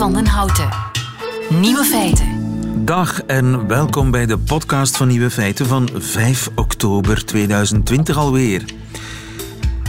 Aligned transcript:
van 0.00 0.12
den 0.12 0.26
Houten. 0.26 0.68
Nieuwe 1.48 1.84
feiten. 1.84 2.26
Dag 2.84 3.22
en 3.22 3.66
welkom 3.66 4.10
bij 4.10 4.26
de 4.26 4.38
podcast 4.38 4.96
van 4.96 5.08
Nieuwe 5.08 5.30
Feiten 5.30 5.66
van 5.66 5.88
5 5.94 6.50
oktober 6.54 7.24
2020 7.24 8.16
alweer. 8.16 8.64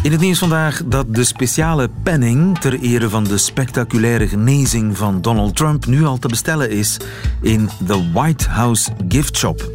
In 0.04 0.12
het 0.12 0.22
nieuws 0.22 0.40
vandaag 0.40 0.82
dat 0.86 1.16
de 1.16 1.24
speciale 1.24 1.90
penning 2.04 2.58
ter 2.58 2.80
ere 2.80 3.10
van 3.10 3.24
de 3.24 3.38
spectaculaire 3.38 4.28
genezing 4.28 4.98
van 4.98 5.22
Donald 5.22 5.56
Trump 5.56 5.86
nu 5.86 6.06
al 6.06 6.18
te 6.18 6.28
bestellen 6.28 6.70
is 6.70 6.98
in 7.42 7.70
de 7.80 8.12
White 8.14 8.50
House 8.50 8.92
Gift 9.08 9.38
Shop. 9.38 9.72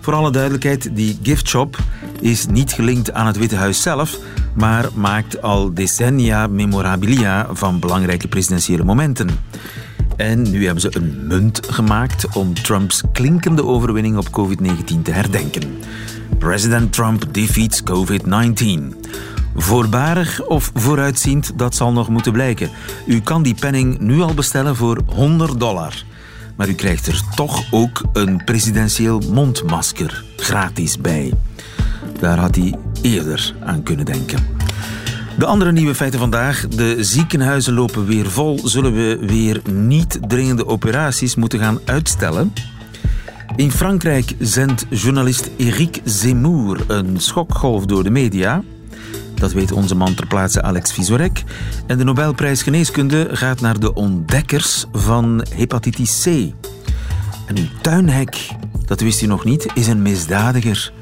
Voor 0.00 0.14
alle 0.14 0.30
duidelijkheid, 0.30 0.96
die 0.96 1.18
gift 1.22 1.48
shop 1.48 1.76
is 2.20 2.46
niet 2.46 2.72
gelinkt 2.72 3.12
aan 3.12 3.26
het 3.26 3.36
Witte 3.36 3.56
Huis 3.56 3.82
zelf, 3.82 4.18
maar 4.54 4.88
maakt 4.94 5.42
al 5.42 5.74
decennia 5.74 6.46
memorabilia 6.46 7.46
van 7.52 7.78
belangrijke 7.78 8.28
presidentiële 8.28 8.84
momenten. 8.84 9.28
En 10.16 10.50
nu 10.50 10.64
hebben 10.64 10.80
ze 10.80 10.96
een 10.96 11.26
munt 11.26 11.60
gemaakt 11.70 12.36
om 12.36 12.54
Trumps 12.54 13.02
klinkende 13.12 13.64
overwinning 13.64 14.16
op 14.16 14.26
COVID-19 14.26 15.02
te 15.02 15.10
herdenken. 15.10 15.62
President 16.38 16.92
Trump 16.92 17.34
defeats 17.34 17.82
COVID-19. 17.82 18.94
Voorbarig 19.56 20.44
of 20.46 20.70
vooruitziend, 20.74 21.58
dat 21.58 21.74
zal 21.74 21.92
nog 21.92 22.08
moeten 22.08 22.32
blijken. 22.32 22.70
U 23.06 23.20
kan 23.20 23.42
die 23.42 23.54
penning 23.54 23.98
nu 23.98 24.20
al 24.20 24.34
bestellen 24.34 24.76
voor 24.76 25.00
100 25.06 25.60
dollar. 25.60 26.04
Maar 26.56 26.68
u 26.68 26.74
krijgt 26.74 27.06
er 27.06 27.22
toch 27.34 27.64
ook 27.70 28.02
een 28.12 28.44
presidentieel 28.44 29.22
mondmasker 29.32 30.24
gratis 30.36 30.98
bij. 30.98 31.32
Daar 32.20 32.38
had 32.38 32.54
hij 32.54 32.74
eerder 33.04 33.54
aan 33.60 33.82
kunnen 33.82 34.04
denken. 34.04 34.46
De 35.38 35.46
andere 35.46 35.72
nieuwe 35.72 35.94
feiten 35.94 36.18
vandaag. 36.18 36.68
De 36.68 37.04
ziekenhuizen 37.04 37.74
lopen 37.74 38.06
weer 38.06 38.30
vol. 38.30 38.60
Zullen 38.64 38.94
we 38.94 39.18
weer 39.20 39.62
niet 39.70 40.18
dringende 40.26 40.66
operaties 40.66 41.34
moeten 41.34 41.58
gaan 41.58 41.78
uitstellen? 41.84 42.52
In 43.56 43.70
Frankrijk 43.70 44.34
zendt 44.38 44.86
journalist 44.90 45.50
Eric 45.58 46.00
Zemmour 46.04 46.84
een 46.86 47.20
schokgolf 47.20 47.86
door 47.86 48.02
de 48.02 48.10
media. 48.10 48.62
Dat 49.34 49.52
weet 49.52 49.72
onze 49.72 49.94
man 49.94 50.14
ter 50.14 50.26
plaatse 50.26 50.62
Alex 50.62 50.92
Visorek. 50.92 51.42
En 51.86 51.98
de 51.98 52.04
Nobelprijs 52.04 52.62
Geneeskunde 52.62 53.28
gaat 53.32 53.60
naar 53.60 53.80
de 53.80 53.94
ontdekkers 53.94 54.84
van 54.92 55.44
hepatitis 55.54 56.22
C. 56.22 56.26
En 57.46 57.56
uw 57.56 57.66
tuinhek, 57.80 58.48
dat 58.86 59.00
wist 59.00 59.22
u 59.22 59.26
nog 59.26 59.44
niet, 59.44 59.66
is 59.74 59.86
een 59.86 60.02
misdadiger. 60.02 60.92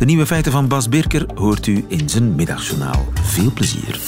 De 0.00 0.06
nieuwe 0.06 0.26
feiten 0.26 0.52
van 0.52 0.68
Bas 0.68 0.88
Birker 0.88 1.26
hoort 1.34 1.66
u 1.66 1.84
in 1.88 2.08
zijn 2.08 2.34
middagjournaal. 2.34 3.06
Veel 3.22 3.52
plezier. 3.52 4.00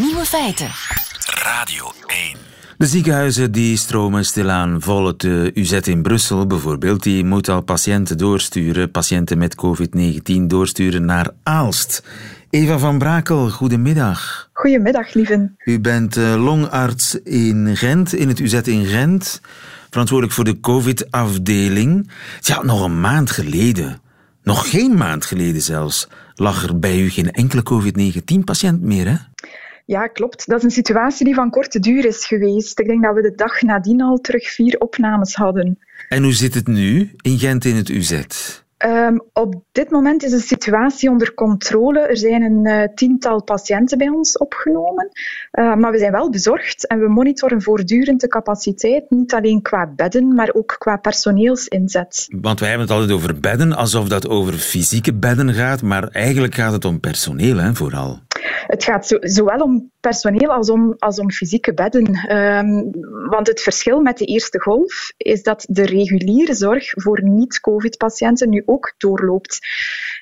Nieuwe 0.00 0.24
feiten. 0.24 0.68
Radio 1.24 1.92
1. 2.06 2.36
De 2.78 2.86
ziekenhuizen 2.86 3.52
die 3.52 3.76
stromen 3.76 4.24
stilaan 4.24 4.80
vol. 4.80 5.06
Het 5.06 5.22
UZ 5.54 5.72
in 5.72 6.02
Brussel 6.02 6.46
bijvoorbeeld, 6.46 7.02
die 7.02 7.24
moet 7.24 7.48
al 7.48 7.60
patiënten 7.60 8.18
doorsturen, 8.18 8.90
patiënten 8.90 9.38
met 9.38 9.54
COVID-19 9.54 10.42
doorsturen 10.46 11.04
naar 11.04 11.30
Aalst. 11.42 12.02
Eva 12.50 12.78
van 12.78 12.98
Brakel, 12.98 13.50
goedemiddag. 13.50 14.50
Goedemiddag, 14.52 15.14
lieve. 15.14 15.50
U 15.64 15.80
bent 15.80 16.16
eh, 16.16 16.44
longarts 16.44 17.14
in 17.22 17.76
Gent, 17.76 18.14
in 18.14 18.28
het 18.28 18.38
UZ 18.38 18.54
in 18.54 18.84
Gent, 18.84 19.40
verantwoordelijk 19.90 20.36
voor 20.36 20.44
de 20.44 20.60
COVID-afdeling. 20.60 22.10
Ja, 22.40 22.62
nog 22.62 22.84
een 22.84 23.00
maand 23.00 23.30
geleden, 23.30 24.00
nog 24.42 24.70
geen 24.70 24.94
maand 24.94 25.24
geleden 25.24 25.62
zelfs, 25.62 26.08
lag 26.34 26.62
er 26.62 26.78
bij 26.78 27.00
u 27.00 27.10
geen 27.10 27.30
enkele 27.30 27.62
COVID-19-patiënt 27.62 28.82
meer, 28.82 29.08
hè? 29.08 29.16
Ja, 29.86 30.06
klopt. 30.06 30.46
Dat 30.46 30.58
is 30.58 30.64
een 30.64 30.70
situatie 30.70 31.24
die 31.24 31.34
van 31.34 31.50
korte 31.50 31.78
duur 31.78 32.04
is 32.04 32.26
geweest. 32.26 32.78
Ik 32.80 32.86
denk 32.86 33.02
dat 33.02 33.14
we 33.14 33.22
de 33.22 33.34
dag 33.34 33.62
nadien 33.62 34.02
al 34.02 34.18
terug 34.18 34.48
vier 34.48 34.78
opnames 34.78 35.34
hadden. 35.34 35.78
En 36.08 36.22
hoe 36.22 36.32
zit 36.32 36.54
het 36.54 36.66
nu 36.66 37.10
in 37.20 37.38
Gent 37.38 37.64
in 37.64 37.76
het 37.76 37.88
UZ? 37.88 38.20
Um, 38.86 39.22
op 39.32 39.54
dit 39.72 39.90
moment 39.90 40.22
is 40.22 40.30
de 40.30 40.40
situatie 40.40 41.10
onder 41.10 41.34
controle. 41.34 42.00
Er 42.00 42.16
zijn 42.16 42.42
een 42.42 42.66
uh, 42.66 42.94
tiental 42.94 43.42
patiënten 43.42 43.98
bij 43.98 44.08
ons 44.08 44.38
opgenomen. 44.38 45.08
Uh, 45.52 45.74
maar 45.74 45.92
we 45.92 45.98
zijn 45.98 46.12
wel 46.12 46.30
bezorgd 46.30 46.86
en 46.86 47.00
we 47.00 47.08
monitoren 47.08 47.62
voortdurend 47.62 48.20
de 48.20 48.28
capaciteit. 48.28 49.10
Niet 49.10 49.34
alleen 49.34 49.62
qua 49.62 49.92
bedden, 49.96 50.34
maar 50.34 50.50
ook 50.52 50.76
qua 50.78 50.96
personeelsinzet. 50.96 52.26
Want 52.40 52.60
wij 52.60 52.68
hebben 52.68 52.86
het 52.86 52.96
altijd 52.96 53.16
over 53.18 53.40
bedden, 53.40 53.72
alsof 53.72 54.08
dat 54.08 54.28
over 54.28 54.52
fysieke 54.52 55.14
bedden 55.14 55.54
gaat. 55.54 55.82
Maar 55.82 56.08
eigenlijk 56.08 56.54
gaat 56.54 56.72
het 56.72 56.84
om 56.84 57.00
personeel, 57.00 57.56
hè, 57.56 57.74
vooral. 57.74 58.20
Het 58.66 58.84
gaat 58.84 59.06
zo, 59.06 59.16
zowel 59.20 59.58
om 59.58 59.90
personeel 60.00 60.52
als 60.52 60.70
om, 60.70 60.94
als 60.98 61.18
om 61.18 61.30
fysieke 61.30 61.74
bedden. 61.74 62.36
Um, 62.36 62.90
want 63.28 63.46
het 63.46 63.60
verschil 63.60 64.00
met 64.00 64.18
de 64.18 64.24
eerste 64.24 64.60
golf 64.60 65.12
is 65.16 65.42
dat 65.42 65.66
de 65.68 65.86
reguliere 65.86 66.54
zorg 66.54 66.90
voor 66.90 67.22
niet-COVID-patiënten 67.22 68.48
nu 68.48 68.62
ook 68.66 68.94
doorloopt. 68.98 69.58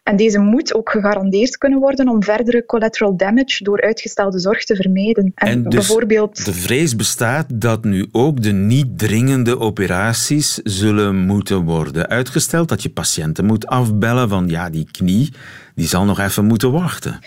En 0.03 0.17
deze 0.17 0.39
moet 0.39 0.75
ook 0.75 0.91
gegarandeerd 0.91 1.59
kunnen 1.59 1.79
worden 1.79 2.09
om 2.09 2.23
verdere 2.23 2.65
collateral 2.67 3.17
damage 3.17 3.65
door 3.65 3.81
uitgestelde 3.83 4.39
zorg 4.39 4.65
te 4.65 4.77
vermijden. 4.77 5.33
En, 5.35 5.49
en 5.49 5.63
dus 5.63 5.75
bijvoorbeeld... 5.75 6.45
de 6.45 6.55
vrees 6.55 6.97
bestaat 6.97 7.47
dat 7.61 7.85
nu 7.85 8.09
ook 8.13 8.43
de 8.43 8.53
niet 8.53 8.99
dringende 8.99 9.59
operaties 9.59 10.55
zullen 10.55 11.17
moeten 11.17 11.65
worden 11.65 12.09
uitgesteld, 12.09 12.69
dat 12.69 12.83
je 12.83 12.91
patiënten 12.91 13.45
moet 13.45 13.67
afbellen 13.67 14.29
van 14.29 14.49
ja, 14.49 14.71
die 14.71 14.89
knie, 14.91 15.33
die 15.75 15.87
zal 15.87 16.05
nog 16.05 16.19
even 16.19 16.45
moeten 16.45 16.73
wachten. 16.73 17.19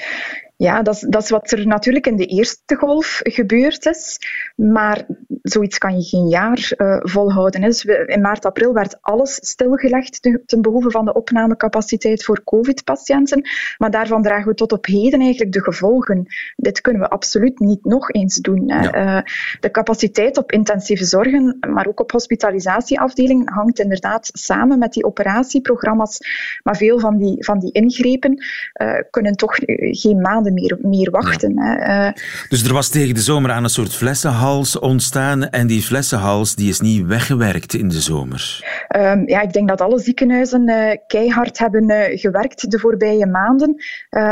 Ja, 0.64 0.82
dat 0.82 0.96
is, 0.96 1.06
dat 1.10 1.24
is 1.24 1.30
wat 1.30 1.52
er 1.52 1.68
natuurlijk 1.68 2.08
in 2.08 2.16
de 2.16 2.26
eerste 2.26 2.76
golf 2.76 3.20
gebeurd 3.24 3.86
is. 3.86 4.20
Maar 4.56 5.06
zoiets 5.42 5.78
kan 5.78 5.96
je 5.96 6.04
geen 6.04 6.28
jaar 6.28 6.72
uh, 6.78 6.98
volhouden. 7.02 7.62
Dus 7.62 7.86
in 7.86 8.22
maart, 8.22 8.46
april 8.46 8.74
werd 8.74 8.98
alles 9.02 9.34
stilgelegd 9.34 10.22
ten 10.46 10.62
behoeve 10.62 10.92
van 10.92 11.06
de 11.06 11.14
opnamecapaciteit 11.14 12.24
voor 12.24 12.44
COVID-patiënten. 12.44 13.48
Maar 13.78 13.92
daarvan 13.92 14.22
dragen 14.22 14.48
we 14.48 14.54
tot 14.54 14.72
op 14.72 14.86
heden 14.86 15.20
eigenlijk 15.20 15.52
de 15.52 15.64
gevolgen. 15.64 16.26
Dit 16.56 16.82
kunnen 16.82 17.02
we 17.02 17.10
absoluut 17.10 17.60
niet 17.60 17.86
nog 17.86 18.12
eens 18.12 18.36
doen. 18.36 18.68
Ja. 18.68 18.96
Uh, 18.96 19.22
de 19.60 19.72
capaciteit 19.72 20.38
op 20.38 20.52
intensieve 20.52 21.06
zorgen, 21.06 21.58
maar 21.74 21.88
ook 21.88 22.00
op 22.00 22.12
hospitalisatieafdelingen, 22.12 23.54
hangt 23.54 23.80
inderdaad 23.80 24.30
samen 24.34 24.80
met 24.80 24.94
die 24.94 25.04
operatieprogramma's. 25.04 26.20
Maar 26.64 26.78
veel 26.78 27.00
van 27.00 27.18
die, 27.18 27.44
van 27.46 27.60
die 27.60 27.72
ingrepen 27.72 28.44
uh, 28.82 29.00
kunnen 29.10 29.36
toch 29.36 29.56
geen 29.76 30.22
maanden 30.22 30.53
meer, 30.54 30.78
meer 30.82 31.12
wachten. 31.12 31.54
Ja. 31.54 31.78
Hè. 31.78 32.08
Uh, 32.08 32.14
dus 32.50 32.64
er 32.64 32.74
was 32.74 32.90
tegen 32.90 33.14
de 33.16 33.22
zomer 33.22 33.52
aan 33.52 33.64
een 33.64 33.70
soort 33.70 33.96
flessenhals 33.96 34.80
ontstaan 34.80 35.50
en 35.50 35.68
die 35.68 35.82
flessenhals 35.82 36.56
die 36.56 36.70
is 36.70 36.80
niet 36.80 37.06
weggewerkt 37.06 37.74
in 37.74 37.88
de 37.88 38.02
zomer? 38.02 38.62
Um, 38.96 39.28
ja, 39.28 39.42
ik 39.42 39.54
denk 39.54 39.68
dat 39.68 39.82
alle 39.82 40.00
ziekenhuizen 40.00 40.70
uh, 40.70 40.92
keihard 41.08 41.58
hebben 41.58 41.90
uh, 41.90 42.20
gewerkt 42.20 42.72
de 42.72 42.80
voorbije 42.80 43.26
maanden. 43.26 43.76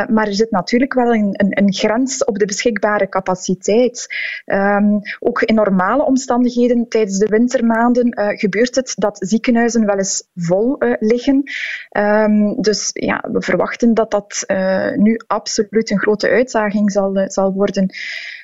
maar 0.07 0.27
er 0.27 0.33
zit 0.33 0.51
natuurlijk 0.51 0.93
wel 0.93 1.13
een, 1.13 1.33
een, 1.37 1.57
een 1.63 1.73
grens 1.73 2.23
op 2.23 2.37
de 2.37 2.45
beschikbare 2.45 3.09
capaciteit. 3.09 4.07
Um, 4.45 4.99
ook 5.19 5.41
in 5.41 5.55
normale 5.55 6.03
omstandigheden, 6.03 6.87
tijdens 6.87 7.17
de 7.17 7.27
wintermaanden, 7.27 8.37
gebeurt 8.37 8.75
het 8.75 8.93
dat 8.95 9.17
ziekenhuizen 9.19 9.85
wel 9.85 9.97
eens 9.97 10.23
vol 10.35 10.75
liggen. 10.99 11.43
Um, 11.97 12.61
dus 12.61 12.89
ja, 12.93 13.23
we 13.31 13.41
verwachten 13.41 13.93
dat 13.93 14.11
dat 14.11 14.45
nu 14.95 15.19
absoluut 15.27 15.91
een 15.91 15.99
grote 16.11 16.35
uitdaging 16.35 16.91
zal, 16.91 17.15
eh, 17.15 17.29
zal 17.29 17.53
worden. 17.53 17.89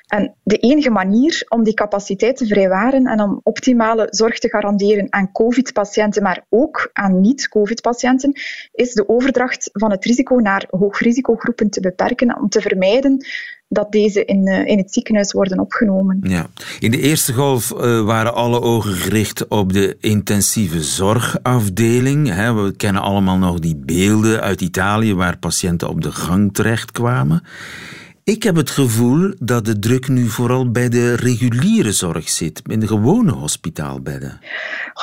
En 0.07 0.35
de 0.43 0.57
enige 0.57 0.89
manier 0.89 1.45
om 1.49 1.63
die 1.63 1.73
capaciteit 1.73 2.37
te 2.37 2.45
vrijwaren 2.45 3.05
en 3.05 3.21
om 3.21 3.39
optimale 3.43 4.07
zorg 4.09 4.39
te 4.39 4.49
garanderen 4.49 5.07
aan 5.09 5.31
COVID-patiënten, 5.31 6.23
maar 6.23 6.45
ook 6.49 6.89
aan 6.93 7.21
niet-COVID-patiënten, 7.21 8.31
is 8.71 8.93
de 8.93 9.09
overdracht 9.09 9.69
van 9.73 9.91
het 9.91 10.05
risico 10.05 10.35
naar 10.35 10.67
hoogrisicogroepen 10.69 11.69
te 11.69 11.81
beperken 11.81 12.39
om 12.39 12.49
te 12.49 12.61
vermijden 12.61 13.25
dat 13.69 13.91
deze 13.91 14.25
in, 14.25 14.47
uh, 14.47 14.67
in 14.67 14.77
het 14.77 14.93
ziekenhuis 14.93 15.31
worden 15.31 15.59
opgenomen. 15.59 16.19
Ja. 16.23 16.47
In 16.79 16.91
de 16.91 16.99
eerste 16.99 17.33
golf 17.33 17.71
uh, 17.71 18.01
waren 18.01 18.33
alle 18.33 18.61
ogen 18.61 18.93
gericht 18.93 19.47
op 19.47 19.73
de 19.73 19.97
intensieve 19.99 20.83
zorgafdeling. 20.83 22.35
We 22.35 22.73
kennen 22.77 23.01
allemaal 23.01 23.37
nog 23.37 23.59
die 23.59 23.75
beelden 23.75 24.41
uit 24.41 24.61
Italië 24.61 25.15
waar 25.15 25.37
patiënten 25.37 25.89
op 25.89 26.01
de 26.01 26.11
gang 26.11 26.53
terechtkwamen. 26.53 27.43
Ik 28.27 28.43
heb 28.43 28.55
het 28.55 28.69
gevoel 28.69 29.33
dat 29.39 29.65
de 29.65 29.79
druk 29.79 30.07
nu 30.07 30.25
vooral 30.25 30.71
bij 30.71 30.89
de 30.89 31.15
reguliere 31.15 31.91
zorg 31.91 32.29
zit, 32.29 32.61
in 32.65 32.79
de 32.79 32.87
gewone 32.87 33.31
hospitaalbedden. 33.31 34.39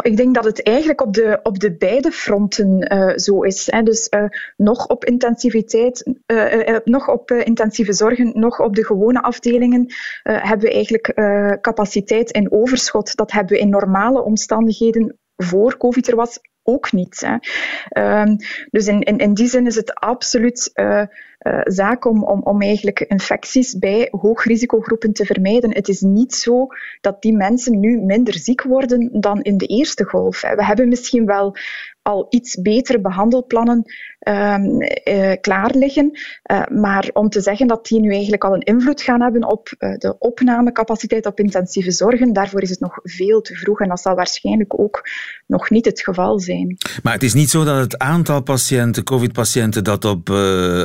Ik 0.03 0.17
denk 0.17 0.35
dat 0.35 0.45
het 0.45 0.63
eigenlijk 0.63 1.01
op 1.01 1.15
de, 1.15 1.41
op 1.43 1.59
de 1.59 1.77
beide 1.77 2.11
fronten 2.11 2.93
uh, 2.93 3.17
zo 3.17 3.43
is. 3.43 3.69
Hè. 3.71 3.83
Dus 3.83 4.09
uh, 4.11 4.25
nog 4.57 4.87
op 4.87 5.05
intensiviteit, 5.05 6.13
uh, 6.27 6.77
nog 6.85 7.09
op 7.09 7.31
intensieve 7.31 7.93
zorgen, 7.93 8.33
nog 8.35 8.61
op 8.61 8.75
de 8.75 8.85
gewone 8.85 9.23
afdelingen 9.23 9.87
hebben 10.23 10.69
we 10.69 10.73
eigenlijk 10.73 11.13
capaciteit 11.61 12.31
in 12.31 12.53
overschot. 12.53 13.17
Dat 13.17 13.33
hebben 13.33 13.53
we 13.53 13.59
in 13.59 13.69
normale 13.69 14.23
omstandigheden 14.23 15.19
voor 15.37 15.77
COVID 15.77 16.09
er 16.09 16.17
was 16.17 16.39
ook 16.63 16.93
niet. 16.93 17.25
Hè. 17.27 17.37
Um, 18.21 18.37
dus 18.71 18.87
in, 18.87 19.01
in, 19.01 19.19
in 19.19 19.35
die 19.35 19.49
zin 19.49 19.67
is 19.67 19.75
het 19.75 19.95
absoluut 19.95 20.73
uh, 21.45 21.61
zaak 21.65 22.05
om, 22.05 22.25
om, 22.25 22.41
om 22.43 22.63
eigenlijk 22.63 23.01
infecties 23.01 23.79
bij 23.79 24.09
hoogrisicogroepen 24.11 25.13
te 25.13 25.25
vermijden. 25.25 25.75
Het 25.75 25.89
is 25.89 26.01
niet 26.01 26.35
zo 26.35 26.67
dat 27.01 27.23
die 27.23 27.33
mensen 27.33 27.81
nu 27.81 28.01
minder 28.01 28.35
ziek 28.35 28.63
worden 28.63 29.09
dan 29.13 29.43
in 29.43 29.57
de 29.57 29.67
eerste 29.67 30.05
golf. 30.05 30.41
We 30.41 30.65
hebben 30.65 30.89
misschien 30.89 31.27
wel 31.27 31.57
al 32.05 32.27
iets 32.31 32.61
betere 32.61 33.01
behandelplannen 33.01 33.85
um, 34.29 34.83
uh, 35.05 35.33
klaar 35.41 35.71
liggen. 35.75 36.11
Uh, 36.51 36.63
maar 36.67 37.11
om 37.13 37.29
te 37.29 37.41
zeggen 37.41 37.67
dat 37.67 37.87
die 37.87 38.01
nu 38.01 38.13
eigenlijk 38.13 38.45
al 38.45 38.55
een 38.55 38.61
invloed 38.61 39.03
gaan 39.03 39.21
hebben 39.21 39.51
op 39.51 39.75
uh, 39.79 39.97
de 39.97 40.19
opnamecapaciteit 40.19 41.27
op 41.27 41.41
intensieve 41.41 41.91
zorgen, 41.91 42.33
daarvoor 42.33 42.63
is 42.63 42.71
het 42.71 42.81
nog 42.81 42.99
veel 43.03 43.41
te 43.41 43.55
vroeg 43.55 43.81
en 43.81 43.89
dat 43.89 44.01
zal 44.01 44.15
waarschijnlijk 44.15 44.81
ook 44.81 45.09
nog 45.47 45.71
niet 45.71 45.85
het 45.85 46.01
geval 46.01 46.41
zijn. 46.41 46.77
Maar 47.03 47.13
het 47.13 47.23
is 47.23 47.35
niet 47.35 47.51
zo 47.51 47.65
dat 47.65 47.77
het 47.77 47.99
aantal 47.99 48.43
patiënten, 48.43 49.05
covid-patiënten, 49.05 49.85
dat 49.85 50.05
op, 50.05 50.29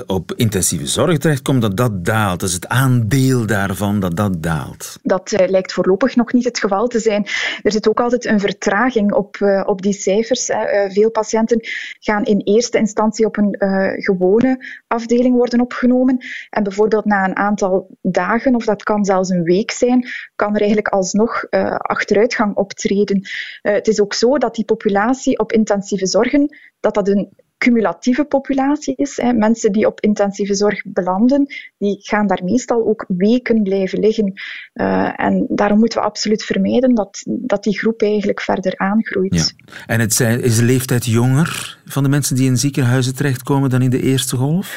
op 0.06 0.33
intensieve 0.36 0.88
zorg 0.88 1.18
terechtkomt, 1.18 1.62
dat 1.62 1.77
dat 1.77 2.06
daalt. 2.06 2.42
Is 2.42 2.54
het 2.54 2.68
aandeel 2.68 3.45
daarvan 3.45 4.00
dat 4.00 4.16
dat 4.16 4.44
daalt. 4.44 5.00
Dat 5.04 5.33
lijkt 5.48 5.74
voorlopig 5.74 6.16
nog 6.16 6.33
niet 6.33 6.45
het 6.45 6.60
geval 6.60 6.88
te 6.88 7.00
zijn. 7.00 7.27
Er 7.63 7.71
zit 7.71 7.89
ook 7.89 8.00
altijd 8.00 8.25
een 8.25 8.39
vertraging 8.39 9.13
op, 9.13 9.38
op 9.66 9.81
die 9.81 9.94
cijfers. 9.94 10.45
veel 10.88 11.08
patiënten 11.11 11.59
gaan 12.00 12.23
in 12.23 12.41
eerste 12.44 12.77
instantie 12.77 13.25
op 13.25 13.38
een 13.38 13.56
uh, 13.59 13.91
gewone 14.03 14.65
afdeling 14.88 15.35
worden 15.35 15.61
opgenomen. 15.61 16.17
En 16.50 16.63
bijvoorbeeld 16.63 17.06
na 17.06 17.25
een 17.25 17.35
aantal 17.35 17.97
dagen, 18.01 18.56
of 18.56 18.65
dat 18.65 18.83
kan 18.83 19.06
zelfs 19.06 19.29
een 19.29 19.44
week 19.44 19.71
zijn, 19.71 20.07
kan 20.35 20.53
er 20.53 20.59
eigenlijk 20.59 20.88
alsnog 20.88 21.45
uh, 21.50 21.75
achteruitgang 21.75 22.56
optreden. 22.56 23.17
Uh, 23.17 23.73
het 23.73 23.88
is 23.88 24.01
ook 24.01 24.13
zo 24.13 24.38
dat 24.38 24.56
die 24.56 24.65
populatie 24.65 25.39
op 25.39 25.51
intensieve 25.51 26.06
zorgen, 26.06 26.57
dat 26.79 26.94
dat 26.94 27.07
een 27.07 27.29
cumulatieve 27.59 28.25
populatie 28.25 28.95
is. 28.95 29.17
Hè. 29.17 29.33
Mensen 29.33 29.71
die 29.71 29.85
op 29.85 30.00
intensieve 30.00 30.56
zorg 30.56 30.81
belanden, 30.85 31.45
die 31.77 31.97
gaan 32.01 32.27
daar 32.27 32.44
meestal 32.44 32.88
ook 32.88 33.06
weken 33.07 33.63
blijven 33.63 34.00
liggen. 34.00 34.33
Uh, 34.73 35.13
en 35.15 35.45
daarom 35.50 35.79
moeten 35.79 36.00
we 36.00 36.06
absoluut 36.06 36.44
vermijden 36.44 36.95
dat, 36.95 37.23
dat 37.25 37.63
die 37.63 37.77
groep 37.77 38.01
eigenlijk 38.01 38.41
verder 38.41 38.77
aangroeit. 38.77 39.56
Ja. 39.56 39.73
En 39.85 40.00
het 40.00 40.13
zijn, 40.13 40.41
is 40.41 40.57
de 40.57 40.63
leeftijd 40.63 41.06
jonger 41.06 41.78
van 41.91 42.03
de 42.03 42.09
mensen 42.09 42.36
die 42.36 42.45
in 42.45 42.57
ziekenhuizen 42.57 43.15
terechtkomen 43.15 43.69
dan 43.69 43.81
in 43.81 43.89
de 43.89 44.01
eerste 44.01 44.36
golf? 44.36 44.68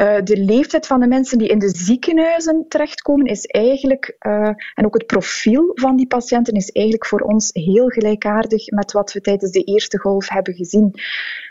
Uh, 0.00 0.22
de 0.22 0.36
leeftijd 0.36 0.86
van 0.86 1.00
de 1.00 1.06
mensen 1.06 1.38
die 1.38 1.48
in 1.48 1.58
de 1.58 1.76
ziekenhuizen 1.76 2.64
terechtkomen 2.68 3.26
is 3.26 3.44
eigenlijk, 3.44 4.16
uh, 4.26 4.48
en 4.74 4.84
ook 4.84 4.94
het 4.94 5.06
profiel 5.06 5.70
van 5.74 5.96
die 5.96 6.06
patiënten 6.06 6.54
is 6.54 6.70
eigenlijk 6.70 7.06
voor 7.06 7.20
ons 7.20 7.50
heel 7.52 7.88
gelijkaardig 7.88 8.70
met 8.70 8.92
wat 8.92 9.12
we 9.12 9.20
tijdens 9.20 9.50
de 9.50 9.62
eerste 9.62 9.98
golf 9.98 10.28
hebben 10.28 10.54
gezien. 10.54 10.94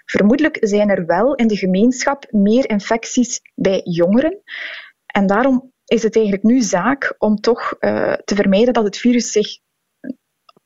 Vermoedelijk 0.06 0.58
zijn 0.60 0.90
er 0.90 1.06
wel 1.06 1.36
in 1.36 1.48
de 1.48 1.58
gemeenschap 1.58 2.26
meer 2.32 2.70
infecties 2.70 3.40
bij 3.56 3.82
jongeren. 3.84 4.42
En 5.06 5.28
daarom 5.28 5.72
is 5.86 6.04
het 6.04 6.16
eigenlijk 6.16 6.46
nu 6.46 6.62
zaak 6.62 7.16
om 7.18 7.36
toch 7.36 7.76
uh, 7.80 8.14
te 8.14 8.36
vermijden 8.36 8.74
dat 8.74 8.84
het 8.84 8.98
virus 8.98 9.32
zich 9.32 9.60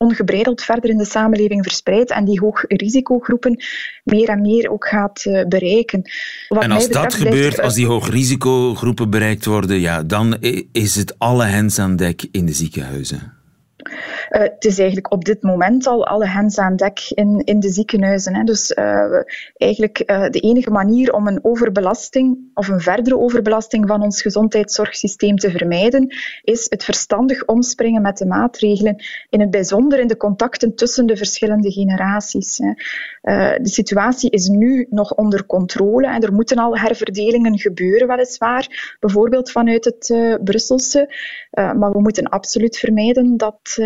ongebreideld 0.01 0.61
verder 0.61 0.89
in 0.89 0.97
de 0.97 1.05
samenleving 1.05 1.63
verspreidt 1.63 2.11
en 2.11 2.25
die 2.25 2.39
hoogrisicogroepen 2.39 3.63
meer 4.03 4.29
en 4.29 4.41
meer 4.41 4.71
ook 4.71 4.87
gaat 4.87 5.25
uh, 5.25 5.45
bereiken. 5.47 6.01
Wat 6.47 6.63
en 6.63 6.71
als 6.71 6.89
dat 6.89 7.13
gebeurt, 7.13 7.61
als 7.61 7.73
die 7.73 7.85
hoogrisicogroepen 7.85 9.09
bereikt 9.09 9.45
worden, 9.45 9.79
ja, 9.79 10.03
dan 10.03 10.37
is 10.71 10.95
het 10.95 11.19
alle 11.19 11.45
hens 11.45 11.79
aan 11.79 11.95
dek 11.95 12.27
in 12.31 12.45
de 12.45 12.53
ziekenhuizen. 12.53 13.40
Uh, 14.31 14.41
het 14.41 14.65
is 14.65 14.77
eigenlijk 14.77 15.11
op 15.11 15.25
dit 15.25 15.41
moment 15.41 15.87
al 15.87 16.05
alle 16.05 16.27
hens 16.27 16.57
aan 16.57 16.75
dek 16.75 16.99
in, 17.09 17.41
in 17.43 17.59
de 17.59 17.69
ziekenhuizen. 17.69 18.35
Hè. 18.35 18.43
Dus 18.43 18.71
uh, 18.71 19.21
eigenlijk 19.57 20.03
uh, 20.05 20.29
de 20.29 20.39
enige 20.39 20.71
manier 20.71 21.13
om 21.13 21.27
een 21.27 21.39
overbelasting 21.43 22.37
of 22.53 22.67
een 22.67 22.79
verdere 22.79 23.17
overbelasting 23.17 23.87
van 23.87 24.01
ons 24.01 24.21
gezondheidszorgsysteem 24.21 25.35
te 25.35 25.51
vermijden, 25.51 26.15
is 26.43 26.65
het 26.69 26.83
verstandig 26.83 27.45
omspringen 27.45 28.01
met 28.01 28.17
de 28.17 28.25
maatregelen, 28.25 29.03
in 29.29 29.39
het 29.39 29.51
bijzonder 29.51 29.99
in 29.99 30.07
de 30.07 30.17
contacten 30.17 30.75
tussen 30.75 31.05
de 31.05 31.17
verschillende 31.17 31.71
generaties. 31.71 32.57
Hè. 32.57 32.73
de 33.61 33.69
situatie 33.69 34.29
is 34.29 34.47
nu 34.47 34.87
nog 34.89 35.13
onder 35.13 35.45
controle 35.45 36.07
en 36.07 36.21
er 36.21 36.33
moeten 36.33 36.57
al 36.57 36.77
herverdelingen 36.77 37.59
gebeuren, 37.59 38.07
weliswaar, 38.07 38.95
bijvoorbeeld 38.99 39.51
vanuit 39.51 39.85
het 39.85 40.39
Brusselse. 40.43 41.15
maar 41.51 41.91
we 41.91 42.01
moeten 42.01 42.29
absoluut 42.29 42.77
vermijden 42.77 43.37
dat 43.37 43.77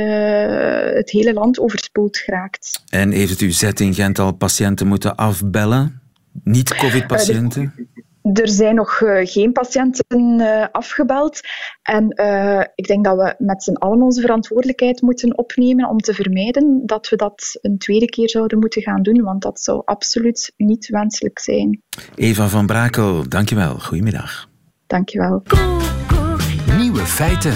het 0.95 1.09
hele 1.09 1.33
land 1.33 1.59
overspoeld 1.59 2.17
geraakt. 2.17 2.81
En 2.89 3.11
heeft 3.11 3.31
het 3.31 3.41
UZ 3.41 3.63
in 3.63 3.93
Gent 3.93 4.19
al 4.19 4.31
patiënten 4.31 4.87
moeten 4.87 5.15
afbellen? 5.15 6.01
Niet-COVID-patiënten? 6.43 7.73
Uh, 7.77 8.41
er 8.41 8.49
zijn 8.49 8.75
nog 8.75 8.99
uh, 8.99 9.19
geen 9.23 9.51
patiënten 9.51 10.69
afgebeld. 10.71 11.39
En 11.83 12.09
ik 12.75 12.87
denk 12.87 13.05
dat 13.05 13.17
we 13.17 13.35
met 13.37 13.63
z'n 13.63 13.73
allen 13.73 14.01
onze 14.01 14.21
verantwoordelijkheid 14.21 15.01
moeten 15.01 15.37
opnemen 15.37 15.89
om 15.89 15.97
te 15.97 16.13
vermijden 16.13 16.81
dat 16.85 17.09
we 17.09 17.15
dat 17.15 17.57
een 17.61 17.77
tweede 17.77 18.05
keer 18.05 18.29
zouden 18.29 18.59
moeten 18.59 18.81
gaan 18.81 19.01
doen, 19.01 19.21
want 19.21 19.41
dat 19.41 19.59
zou 19.59 19.81
absoluut 19.85 20.53
niet 20.57 20.87
wenselijk 20.87 21.39
zijn. 21.39 21.81
Eva 22.15 22.47
van 22.47 22.65
Brakel, 22.65 23.29
dankjewel. 23.29 23.79
Goedemiddag. 23.79 24.49
Dankjewel. 24.87 25.43
Nieuwe 26.77 27.05
feiten. 27.05 27.53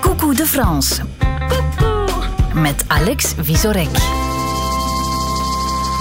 Coucou 0.00 0.34
de 0.34 0.46
France 0.46 1.02
met 2.54 2.84
Alex 2.86 3.34
Visorek. 3.38 3.88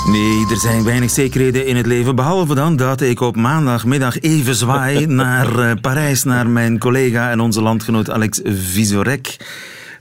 Nee, 0.07 0.45
er 0.49 0.57
zijn 0.57 0.83
weinig 0.83 1.09
zekerheden 1.09 1.65
in 1.65 1.75
het 1.75 1.85
leven. 1.85 2.15
Behalve 2.15 2.55
dan 2.55 2.75
dat 2.75 3.01
ik 3.01 3.19
op 3.19 3.35
maandagmiddag 3.35 4.19
even 4.19 4.55
zwaai 4.55 5.05
naar 5.23 5.59
uh, 5.59 5.71
Parijs, 5.81 6.23
naar 6.23 6.47
mijn 6.47 6.79
collega 6.79 7.31
en 7.31 7.39
onze 7.39 7.61
landgenoot 7.61 8.09
Alex 8.09 8.39
Visorek. 8.43 9.37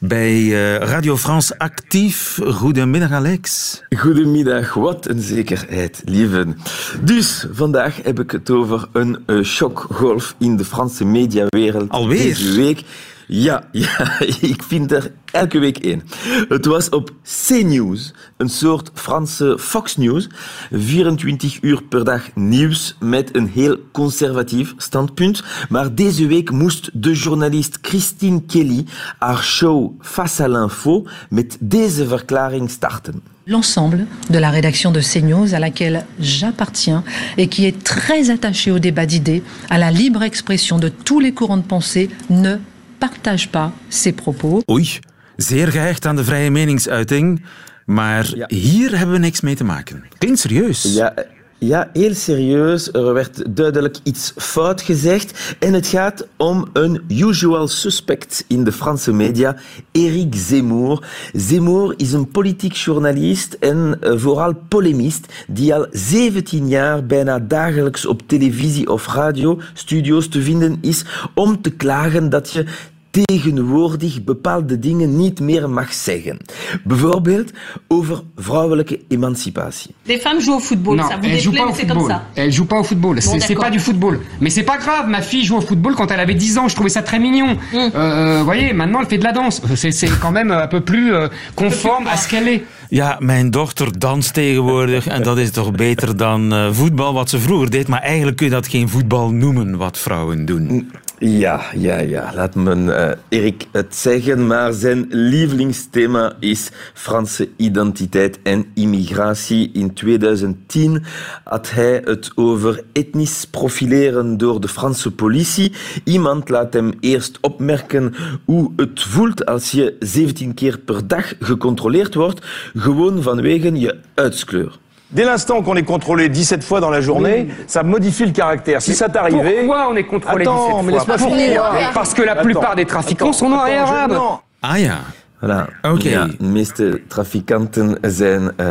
Bij 0.01 0.41
uh, 0.41 0.77
Radio 0.77 1.17
France 1.17 1.59
actief. 1.59 2.39
Goedemiddag, 2.45 3.13
Alex. 3.13 3.83
Goedemiddag, 3.97 4.75
wat 4.75 5.09
een 5.09 5.21
zekerheid, 5.21 6.03
lieven. 6.05 6.59
Dus 7.03 7.47
vandaag 7.53 8.03
heb 8.03 8.21
ik 8.21 8.31
het 8.31 8.51
over 8.51 8.89
een 8.93 9.19
uh, 9.27 9.45
shockgolf 9.45 10.35
in 10.39 10.57
de 10.57 10.65
Franse 10.65 11.05
mediawereld. 11.05 11.91
Alweer? 11.91 12.23
Deze 12.23 12.55
week. 12.55 12.83
Ja, 13.33 13.69
ja, 13.73 14.21
ik 14.41 14.63
vind 14.63 14.93
er 14.93 15.13
elke 15.33 15.59
week 15.59 15.79
één. 15.79 16.03
Het 16.49 16.67
was 16.67 16.89
op 16.89 17.11
CNews, 17.23 18.15
een 18.37 18.49
soort 18.49 18.91
Franse 18.95 19.59
Fox 19.61 19.97
News. 19.97 20.29
24 20.71 21.59
uur 21.63 21.83
per 21.83 22.05
dag 22.05 22.35
nieuws 22.35 22.97
met 22.99 23.37
een 23.37 23.49
heel 23.49 23.77
conservatief 23.93 24.75
standpunt. 24.77 25.43
Maar 25.69 25.95
deze 25.95 26.27
week 26.27 26.51
moest 26.51 26.91
de 26.93 27.13
journalist 27.13 27.79
Christine 27.83 28.43
Kelly 28.43 28.85
haar 29.19 29.43
show 29.43 29.93
Face 30.01 30.43
à 30.43 30.49
l'info 30.49 31.07
met 31.29 31.57
deze 31.61 32.07
verklaring 32.07 32.71
starten. 32.71 33.23
l'ensemble 33.47 34.07
de 34.29 34.39
la 34.39 34.51
rédaction 34.51 34.93
de 34.93 35.01
CNews 35.01 35.55
à 35.55 35.59
laquelle 35.59 36.05
j'appartiens 36.21 37.03
et 37.37 37.49
qui 37.49 37.67
est 37.67 37.83
très 37.83 38.31
attachée 38.31 38.71
au 38.71 38.79
débat 38.79 39.07
d'idées, 39.07 39.43
à 39.69 39.79
la 39.79 39.91
libre 39.91 40.23
expression 40.23 40.79
de 40.79 40.89
tous 40.89 41.19
les 41.21 41.33
courants 41.33 41.57
de 41.57 41.63
pensée, 41.63 42.11
ne 42.29 42.59
partage 43.01 43.49
pas 43.49 43.71
ces 43.89 44.13
propos. 44.13 44.63
Oei, 44.71 44.99
zeer 45.37 45.69
gehecht 45.69 46.07
aan 46.07 46.17
de 46.17 46.25
vrije 46.25 46.51
meningsuiting. 46.51 47.43
Maar 47.85 48.37
ja. 48.37 48.47
hier 48.49 48.97
hebben 48.97 49.15
we 49.15 49.21
niks 49.21 49.41
mee 49.41 49.55
te 49.55 49.65
maken. 49.65 50.05
Klinkt 50.19 50.39
serieus. 50.39 50.83
Ja, 50.83 51.15
ja, 51.63 51.91
heel 51.93 52.15
serieus. 52.15 52.93
Er 52.93 53.13
werd 53.13 53.57
duidelijk 53.57 53.97
iets 54.03 54.33
fout 54.37 54.83
gezegd. 54.83 55.57
En 55.59 55.73
het 55.73 55.87
gaat 55.87 56.27
om 56.37 56.69
een 56.73 57.05
usual 57.09 57.69
suspect 57.69 58.45
in 58.49 58.65
de 58.65 58.73
Franse 58.73 59.13
media, 59.13 59.57
Eric 59.93 60.35
Zemmour. 60.35 61.09
Zemmour 61.33 61.95
is 61.97 62.13
een 62.13 62.31
politiek 62.31 62.73
journalist 62.73 63.53
en 63.53 63.99
uh, 64.01 64.13
vooral 64.17 64.55
polemist 64.69 65.33
die 65.49 65.75
al 65.75 65.87
17 65.91 66.69
jaar 66.69 67.07
bijna 67.07 67.39
dagelijks 67.39 68.07
op 68.07 68.23
televisie 68.27 68.91
of 68.91 69.07
radio 69.07 69.61
studio's 69.75 70.29
te 70.29 70.43
vinden 70.43 70.79
is 70.81 71.05
om 71.35 71.63
te 71.63 71.71
klagen 71.71 72.31
dat 72.31 72.51
je 72.51 72.65
tegenwoordig 73.11 74.25
bepaalde 74.25 74.79
dingen 74.79 75.17
niet 75.17 75.41
meer 75.41 75.71
mag 75.71 75.93
zeggen. 75.93 76.37
Bijvoorbeeld 76.85 77.51
over 77.89 78.23
vrouwelijke 78.37 79.01
emancipatie. 79.09 79.95
Les 80.03 80.21
femmes 80.21 80.45
jouent 80.45 80.57
au 80.57 80.61
football, 80.61 80.97
non, 80.97 81.09
ça 81.09 81.17
vous 81.17 81.29
déplaît, 81.29 81.65
mais 81.65 81.75
c'est 81.75 81.87
comme 81.87 82.07
ça. 82.07 82.23
Elles 82.35 82.53
jouent 82.53 82.69
pas 82.69 82.79
au 82.79 82.85
football, 82.85 83.15
bon, 83.15 83.41
c'est 83.41 83.55
pas 83.55 83.71
du 83.71 83.81
football. 83.81 84.21
Mais 84.41 84.51
c'est 84.51 84.65
pas 84.65 84.79
grave, 84.79 85.09
ma 85.09 85.23
fille 85.23 85.45
joue 85.45 85.57
au 85.57 85.61
football 85.61 85.95
quand 85.95 86.11
elle 86.11 86.21
avait 86.21 86.35
10 86.35 86.59
ans, 86.59 86.69
je 86.69 86.75
trouvais 86.75 86.91
ça 86.91 87.03
très 87.03 87.19
mignon. 87.19 87.57
Vous 87.73 87.79
mm. 87.79 87.93
euh, 87.95 88.43
voyez, 88.45 88.73
maintenant 88.73 89.01
elle 89.01 89.09
fait 89.09 89.19
de 89.19 89.25
la 89.25 89.33
danse. 89.33 89.63
C'est 89.75 90.19
quand 90.21 90.33
même 90.33 90.51
un 90.51 90.69
peu 90.69 90.81
plus 90.81 91.15
euh, 91.15 91.29
conforme 91.55 92.07
à 92.07 92.17
ce 92.17 92.29
qu'elle 92.29 92.49
est. 92.49 92.65
Ja, 92.91 93.17
mijn 93.19 93.51
dochter 93.51 93.99
danst 93.99 94.35
tegenwoordig 94.35 95.07
en 95.07 95.23
dat 95.23 95.39
is 95.39 95.51
toch 95.51 95.71
beter 95.73 96.17
dan 96.17 96.53
uh, 96.53 96.69
voetbal 96.73 97.13
wat 97.13 97.31
ze 97.31 97.39
vroeger 97.39 97.71
deed. 97.71 97.89
Maar 97.89 98.01
eigenlijk 98.01 98.37
kun 98.37 98.47
je 98.47 98.53
dat 98.53 98.69
geen 98.69 98.89
voetbal 98.89 99.31
noemen 99.31 99.77
wat 99.77 99.99
vrouwen 99.99 100.45
doen. 100.45 100.91
Ja, 101.23 101.61
ja, 101.75 101.99
ja. 101.99 102.31
Laat 102.35 102.55
me 102.55 102.75
uh, 102.75 103.11
Erik 103.29 103.67
het 103.73 103.97
zeggen, 103.97 104.47
maar 104.47 104.73
zijn 104.73 105.07
lievelingsthema 105.09 106.33
is 106.39 106.71
Franse 106.95 107.49
identiteit 107.57 108.39
en 108.43 108.67
immigratie. 108.75 109.71
In 109.73 109.95
2010 109.95 111.05
had 111.45 111.71
hij 111.71 112.03
het 112.05 112.33
over 112.35 112.85
etnisch 112.93 113.45
profileren 113.45 114.37
door 114.37 114.61
de 114.61 114.69
Franse 114.69 115.11
politie. 115.11 115.73
Iemand 116.05 116.49
laat 116.49 116.73
hem 116.73 116.93
eerst 117.01 117.39
opmerken 117.41 118.15
hoe 118.45 118.73
het 118.77 119.03
voelt 119.03 119.47
als 119.47 119.71
je 119.71 119.97
17 119.99 120.55
keer 120.55 120.79
per 120.79 121.07
dag 121.07 121.35
gecontroleerd 121.41 122.15
wordt, 122.15 122.47
gewoon 122.75 123.23
vanwege 123.23 123.79
je 123.79 123.97
uitskleur. 124.15 124.79
Dès 125.13 125.25
l'instant 125.25 125.63
qu'on 125.63 125.75
est 125.75 125.83
contrôlé 125.83 126.29
17 126.29 126.63
fois 126.63 126.81
dans 126.81 126.91
la 126.91 127.01
journée, 127.01 127.47
oui. 127.49 127.55
ça 127.67 127.83
modifie 127.83 128.27
le 128.27 128.33
caractère. 128.33 128.81
Si 128.81 128.95
ça 128.95 129.09
t'arrivait... 129.09 129.65
Pourquoi 129.65 129.89
on 129.91 129.97
est 129.97 130.05
contrôlé 130.05 130.43
Attends, 130.43 130.83
17 130.83 130.85
mais 130.85 130.99
fois 130.99 131.15
laisse-moi 131.17 131.37
finir. 131.37 131.63
Parce 131.95 132.15
que 132.15 132.23
la 132.23 132.37
plupart 132.37 132.77
des 132.77 132.87
trafiquants 132.87 133.33
sont 133.33 133.49
noirs 133.49 133.69
et 133.69 133.77
arabes. 133.77 134.19
Ah 134.63 134.79
ja. 134.79 134.99
Voilà. 135.41 135.69
Oké. 135.83 136.09
Ja, 136.09 136.27
de 136.27 136.45
meeste 136.45 137.01
trafikanten 137.09 137.99
zijn 138.03 138.53
uh, 138.57 138.67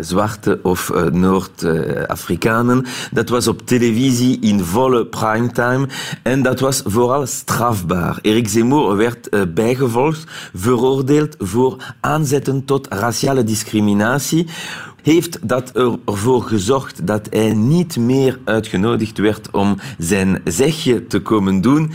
zwarte 0.00 0.58
of 0.62 0.90
uh, 0.94 1.02
Noord-Afrikanen. 1.02 2.84
dat 3.12 3.28
was 3.28 3.48
op 3.48 3.66
televisie 3.66 4.40
in 4.40 4.60
volle 4.60 5.06
primetime 5.06 5.88
en 6.22 6.42
dat 6.42 6.60
was 6.60 6.82
vooral 6.84 7.26
strafbaar. 7.26 8.18
Erik 8.22 8.48
Zemmour 8.48 8.96
werd 8.96 9.28
uh, 9.30 9.40
bijgevolgd, 9.54 10.24
veroordeeld 10.54 11.34
voor 11.38 11.94
aanzetten 12.00 12.64
tot 12.64 12.86
raciale 12.90 13.44
discriminatie 13.44 14.46
heeft 15.02 15.48
dat 15.48 15.72
ervoor 16.06 16.42
gezorgd 16.42 17.06
dat 17.06 17.26
hij 17.30 17.54
niet 17.54 17.96
meer 17.96 18.38
uitgenodigd 18.44 19.18
werd 19.18 19.50
om 19.50 19.78
zijn 19.98 20.40
zegje 20.44 21.06
te 21.06 21.20
komen 21.20 21.60
doen. 21.60 21.92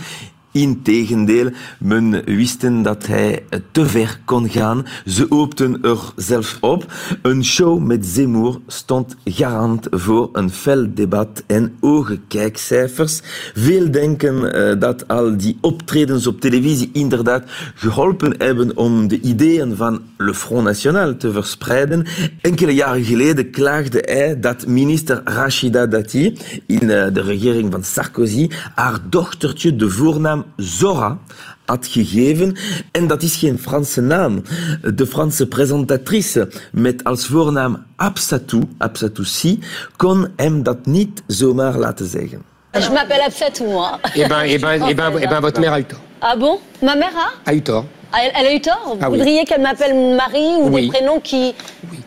Integendeel, 0.58 1.50
men 1.80 2.24
wisten 2.26 2.82
dat 2.82 3.08
hij 3.08 3.44
te 3.72 3.86
ver 3.86 4.20
kon 4.26 4.50
gaan. 4.50 4.86
Ze 5.06 5.26
hoopten 5.30 5.82
er 5.82 6.00
zelf 6.16 6.58
op. 6.62 6.94
Een 7.22 7.46
show 7.46 7.80
met 7.80 8.06
Zemmour 8.06 8.60
stond 8.68 9.16
garant 9.26 9.88
voor 9.90 10.30
een 10.34 10.50
fel 10.50 10.88
debat 10.94 11.44
en 11.48 11.76
hoge 11.80 12.20
kijkcijfers. 12.28 13.22
Veel 13.54 13.92
denken 13.92 14.36
uh, 14.36 14.80
dat 14.80 15.08
al 15.08 15.38
die 15.38 15.58
optredens 15.62 16.28
op 16.28 16.42
televisie 16.42 16.90
inderdaad 16.94 17.44
geholpen 17.76 18.36
hebben 18.38 18.78
om 18.78 19.08
de 19.08 19.20
ideeën 19.20 19.76
van 19.76 20.02
Le 20.18 20.34
Front 20.34 20.64
National 20.64 21.18
te 21.18 21.32
verspreiden. 21.32 22.06
Enkele 22.42 22.74
jaren 22.74 23.04
geleden 23.04 23.52
klaagde 23.52 24.04
hij 24.06 24.40
dat 24.40 24.68
minister 24.68 25.22
Rachida 25.24 25.86
Dati 25.86 26.38
in 26.66 26.84
uh, 26.84 27.06
de 27.14 27.22
regering 27.22 27.72
van 27.72 27.84
Sarkozy 27.84 28.50
haar 28.76 29.00
dochtertje 29.10 29.76
de 29.76 29.90
voornaam 29.90 30.46
Zora 30.56 31.18
had 31.66 31.88
gegeven. 31.88 32.56
En 32.92 33.08
dat 33.08 33.22
is 33.24 33.36
geen 33.36 33.60
Franse 33.60 34.02
naam. 34.02 34.42
De 34.96 35.08
Franse 35.08 35.48
presentatrice 35.48 36.50
met 36.72 37.04
als 37.04 37.26
voornaam 37.26 37.86
Absatou, 37.96 38.64
Absatou 38.78 39.26
Si, 39.26 39.60
kon 39.96 40.28
hem 40.36 40.64
dat 40.64 40.86
niet 40.86 41.24
zomaar 41.28 41.78
laten 41.78 42.08
zeggen. 42.08 42.42
Je 42.72 42.90
m'appelle 42.94 43.24
Absatou, 43.26 43.68
moi. 43.68 43.90
Eh 44.14 44.28
ben, 44.28 44.40
eh 44.42 44.60
ben, 44.60 44.82
eh 44.82 44.96
ben, 44.96 45.18
eh 45.22 45.30
ben, 45.30 45.42
votre 45.42 45.60
mère 45.60 45.72
a 45.74 45.78
eu 45.80 45.84
tort. 45.86 46.02
Ah 46.20 46.36
bon? 46.38 46.60
Ma 46.82 46.96
mère 46.96 47.16
a? 47.16 47.50
A 47.50 47.54
eu 47.54 47.62
tort. 47.62 47.86
Ah, 48.12 48.20
elle, 48.24 48.32
elle, 48.36 48.46
a 48.48 48.54
eu 48.54 48.60
tort? 48.62 48.82
Vous 48.86 48.98
Ah 49.02 49.10
oui. 49.10 49.18
voudriez 49.18 49.44
qu'elle 49.46 49.62
m'appelle 49.62 49.94
Marie 50.16 50.56
ou 50.62 50.70
Oui. 50.70 50.82
des 50.82 50.88
prénoms 50.88 51.20
qui 51.20 51.54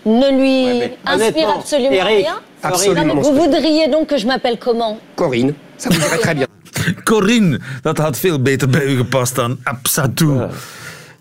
ne 0.07 0.31
lui 0.31 0.79
mais 0.79 0.97
inspirent 1.07 1.51
absolument 1.59 1.93
Eric, 1.93 2.17
rien? 2.27 2.37
Absolument. 2.63 3.15
Non, 3.15 3.21
vous 3.23 3.35
voudriez 3.35 3.89
donc 3.89 4.07
que 4.07 4.17
je 4.17 4.27
m'appelle 4.27 4.59
comment? 4.59 4.99
Corinne, 5.17 5.55
ça 5.77 5.91
vous 5.91 6.01
irait 6.01 6.19
très 6.19 6.35
bien. 6.35 6.47
Corinne, 7.05 7.61
dat 7.83 7.99
had 7.99 8.19
veel 8.19 8.43
beter 8.43 8.69
bij 8.69 8.85
u 8.87 8.97
gepast 8.97 9.35
dan 9.35 9.59
Absatou. 9.63 10.49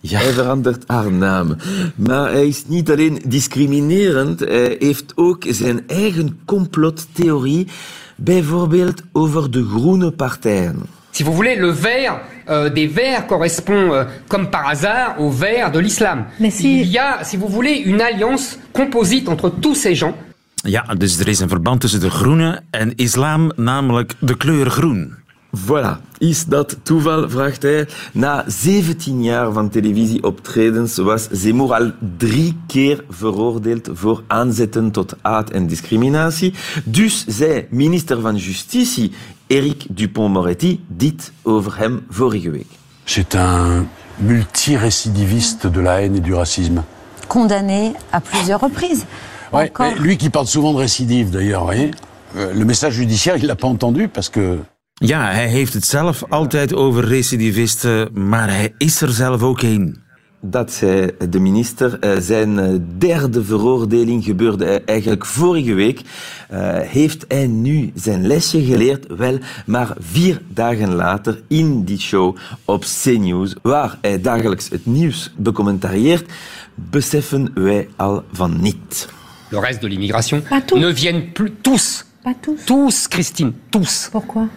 Ja. 0.01 0.19
Hij 0.19 0.31
verandert 0.33 0.83
haar 0.87 1.11
naam. 1.11 1.55
Maar 1.95 2.31
hij 2.31 2.47
is 2.47 2.63
niet 2.67 2.91
alleen 2.91 3.21
discriminerend, 3.25 4.39
hij 4.39 4.75
heeft 4.79 5.11
ook 5.15 5.43
zijn 5.49 5.83
eigen 5.87 6.39
complottheorie, 6.45 7.67
bijvoorbeeld 8.15 9.01
over 9.11 9.51
de 9.51 9.65
groene 9.65 10.11
partijen. 10.11 10.75
Si 11.11 11.23
vous 11.23 11.35
voulez, 11.35 11.59
le 11.59 11.73
vert 11.75 12.19
euh, 12.47 12.73
des 12.73 12.91
verts 12.93 13.25
correspond, 13.27 13.91
euh, 13.93 14.05
comme 14.27 14.47
par 14.49 14.63
hasard, 14.63 15.17
au 15.17 15.31
vert 15.31 15.73
de 15.73 15.81
l'islam. 15.81 16.25
Si- 16.51 16.79
Il 16.79 16.91
y 16.91 16.97
a, 16.99 17.23
si 17.23 17.37
vous 17.37 17.51
voulez, 17.51 17.83
une 17.85 18.01
alliance 18.01 18.57
composite 18.71 19.29
entre 19.29 19.51
tous 19.59 19.81
ces 19.81 19.97
gens. 19.99 20.13
Ja, 20.63 20.81
dus 20.97 21.19
er 21.19 21.27
is 21.27 21.39
een 21.39 21.49
verband 21.49 21.81
tussen 21.81 21.99
de 21.99 22.09
groene 22.09 22.61
en 22.69 22.93
islam, 22.95 23.51
namelijk 23.55 24.13
de 24.19 24.37
kleur 24.37 24.69
groen. 24.69 25.13
Voilà. 25.51 25.97
Is 26.17 26.45
dat 26.45 26.77
toeval, 26.83 27.29
vraagt 27.29 27.61
hij. 27.61 27.87
Na 28.13 28.43
17 28.47 29.23
jaar 29.23 29.51
van 29.51 29.69
televisieoptredens 29.69 30.97
was 30.97 31.27
Zemmour 31.31 31.73
al 31.73 31.91
drie 32.17 32.57
keer 32.67 33.03
veroordeeld 33.09 33.89
voor 33.93 34.23
aanzetten 34.27 34.91
tot 34.91 35.13
haat 35.21 35.49
en 35.49 35.67
discriminatie. 35.67 36.53
Dus 36.85 37.25
zei 37.27 37.67
minister 37.69 38.21
van 38.21 38.35
Justitie 38.35 39.11
Eric 39.47 39.85
Dupont-Moretti 39.89 40.83
dit 40.87 41.31
over 41.43 41.77
hem 41.77 42.05
vorige 42.09 42.49
week. 42.49 42.67
C'est 43.03 43.35
un 43.35 43.87
multirécidiviste 44.17 45.67
de 45.71 45.81
la 45.81 46.01
haine 46.01 46.15
et 46.15 46.23
du 46.23 46.33
racisme. 46.33 46.83
condamné 47.27 47.93
à 48.11 48.19
plusieurs 48.21 48.59
reprises. 48.59 49.05
Ouais, 49.51 49.69
Encore. 49.69 49.85
mais 49.85 49.99
lui 49.99 50.17
qui 50.17 50.29
parle 50.29 50.47
souvent 50.47 50.73
de 50.73 50.77
récidive 50.79 51.29
d'ailleurs, 51.29 51.63
voyez. 51.63 51.91
Euh, 52.35 52.53
le 52.53 52.65
message 52.65 52.93
judiciaire, 52.93 53.35
il 53.37 53.45
l'a 53.45 53.55
pas 53.55 53.67
entendu 53.67 54.07
parce 54.07 54.29
que 54.29 54.59
Ja, 54.99 55.31
hij 55.31 55.47
heeft 55.47 55.73
het 55.73 55.85
zelf 55.85 56.23
altijd 56.29 56.73
over 56.73 57.05
recidivisten, 57.05 58.09
maar 58.29 58.49
hij 58.49 58.73
is 58.77 59.01
er 59.01 59.09
zelf 59.11 59.41
ook 59.41 59.61
een. 59.61 59.97
Dat 60.41 60.71
zei 60.71 61.11
de 61.29 61.39
minister. 61.39 61.99
Eh, 61.99 62.11
Zijn 62.19 62.59
eh, 62.59 62.73
derde 62.97 63.43
veroordeling 63.43 64.23
gebeurde 64.23 64.81
eigenlijk 64.85 65.25
vorige 65.25 65.73
week. 65.73 66.01
Eh, 66.49 66.79
Heeft 66.79 67.25
hij 67.27 67.47
nu 67.47 67.91
zijn 67.95 68.27
lesje 68.27 68.63
geleerd? 68.63 69.05
Wel, 69.17 69.37
maar 69.65 69.93
vier 69.99 70.41
dagen 70.47 70.93
later 70.95 71.41
in 71.47 71.83
die 71.83 71.99
show 71.99 72.37
op 72.65 72.83
CNews, 73.03 73.55
waar 73.61 73.97
hij 74.01 74.21
dagelijks 74.21 74.69
het 74.69 74.85
nieuws 74.85 75.33
becommentarieert, 75.37 76.31
beseffen 76.75 77.51
wij 77.53 77.87
al 77.95 78.23
van 78.31 78.61
niet. 78.61 79.09
Le 79.49 79.59
reste 79.59 79.79
de 79.79 79.87
l'immigration 79.87 80.43
ne 80.73 80.95
viennent 80.95 81.33
plus 81.33 81.51
tous. 81.61 82.05
Pas 82.23 82.33
tous. 82.41 82.63
Tous, 82.65 83.05
Christine, 83.09 83.51
tous. 83.69 84.07
Pourquoi 84.11 84.47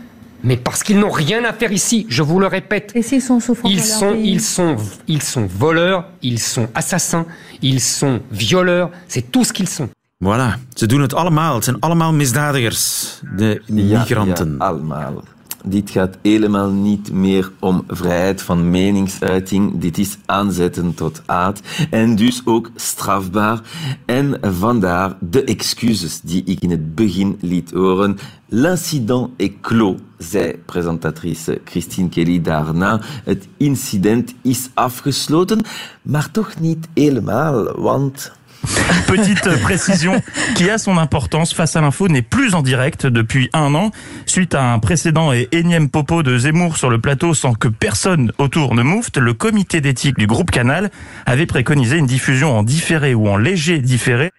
Mais 0.45 0.57
parce 0.57 0.83
qu'ils 0.83 0.99
n'ont 0.99 1.11
rien 1.11 1.45
à 1.45 1.53
faire 1.53 1.73
ici, 1.73 2.07
je 2.09 2.23
vous 2.23 2.41
le 2.41 2.47
répète. 2.49 2.93
Et 2.95 3.03
s'ils 3.03 3.23
sont 3.23 3.39
souffrants 3.41 3.69
Ils 3.69 3.77
dans 3.79 3.87
leur 3.87 3.99
sont, 3.99 4.13
pays 4.13 4.33
ils, 4.33 4.41
sont, 4.41 4.77
ils 5.07 5.23
sont 5.23 5.47
voleurs, 5.47 6.09
ils 6.21 6.41
sont 6.41 6.69
assassins, 6.75 7.27
ils 7.63 7.81
sont 7.81 8.21
violeurs, 8.31 8.91
c'est 9.09 9.31
tout 9.31 9.45
ce 9.45 9.53
qu'ils 9.53 9.69
sont. 9.69 9.89
Voilà, 10.23 10.57
ze 10.75 10.87
doen 10.87 11.01
het 11.01 11.15
allemaal. 11.15 11.55
Het 11.55 11.65
zijn 11.65 11.81
allemaal 11.81 12.13
misdadigers, 12.13 13.21
de 13.37 13.63
migranten. 13.67 14.55
Ja, 14.59 14.65
allemaal. 14.65 15.23
Dit 15.65 15.91
gaat 15.91 16.19
helemaal 16.23 16.71
niet 16.71 17.13
meer 17.13 17.53
om 17.61 17.85
vrijheid 17.89 18.43
van 18.43 18.71
meningsuiting. 18.71 19.79
Dit 19.79 19.99
is 19.99 20.19
aanzetten 20.27 20.95
tot 20.95 21.23
haat 21.27 21.61
en 21.91 22.17
dus 22.17 22.43
ook 22.45 22.71
strafbaar. 22.75 23.61
En 24.05 24.39
vandaar 24.41 25.17
de 25.21 25.45
excuses 25.45 26.21
die 26.21 26.45
ik 26.45 26.61
in 26.61 26.71
het 26.71 26.95
begin 26.95 27.39
liet 27.41 27.71
horen. 27.71 28.19
L'incident 28.49 29.29
est 29.37 29.53
clos, 29.61 29.97
zei 30.19 30.55
presentatrice 30.67 31.61
Christine 31.65 32.09
Kelly 32.09 32.41
daarna. 32.41 33.01
Het 33.25 33.49
incident 33.57 34.35
is 34.43 34.71
afgesloten, 34.75 35.61
maar 36.03 36.31
toch 36.31 36.61
niet 36.61 36.89
helemaal, 36.95 37.81
want... 37.81 38.33
Petite 39.07 39.49
précision 39.63 40.23
qui 40.55 40.71
a 40.71 40.79
son 40.79 40.99
importance. 40.99 41.53
Face 41.55 41.77
à 41.77 41.81
l'info 41.81 42.09
n'est 42.09 42.23
plus 42.23 42.55
en 42.55 42.63
direct 42.63 43.07
depuis 43.07 43.51
un 43.53 43.75
an. 43.75 43.91
Suite 44.27 44.55
à 44.55 44.73
un 44.73 44.79
précédent 44.79 45.33
et 45.33 45.49
énième 45.53 45.89
popo 45.89 46.23
de 46.23 46.39
Zemmour 46.39 46.77
sur 46.77 46.91
le 46.91 47.01
plateau 47.01 47.35
sans 47.35 47.55
que 47.55 47.69
personne 47.69 48.33
autour 48.39 48.75
ne 48.75 48.83
moufte, 48.83 49.19
le 49.19 49.35
comité 49.35 49.81
d'éthique 49.81 50.19
du 50.19 50.27
groupe 50.27 50.51
Canal 50.51 50.91
avait 51.27 51.47
préconisé 51.47 51.97
une 51.99 52.07
diffusion 52.07 52.59
en 52.59 52.63
différé 52.63 53.15
ou 53.15 53.29
en 53.29 53.37
léger 53.37 53.79
différé. 53.79 54.31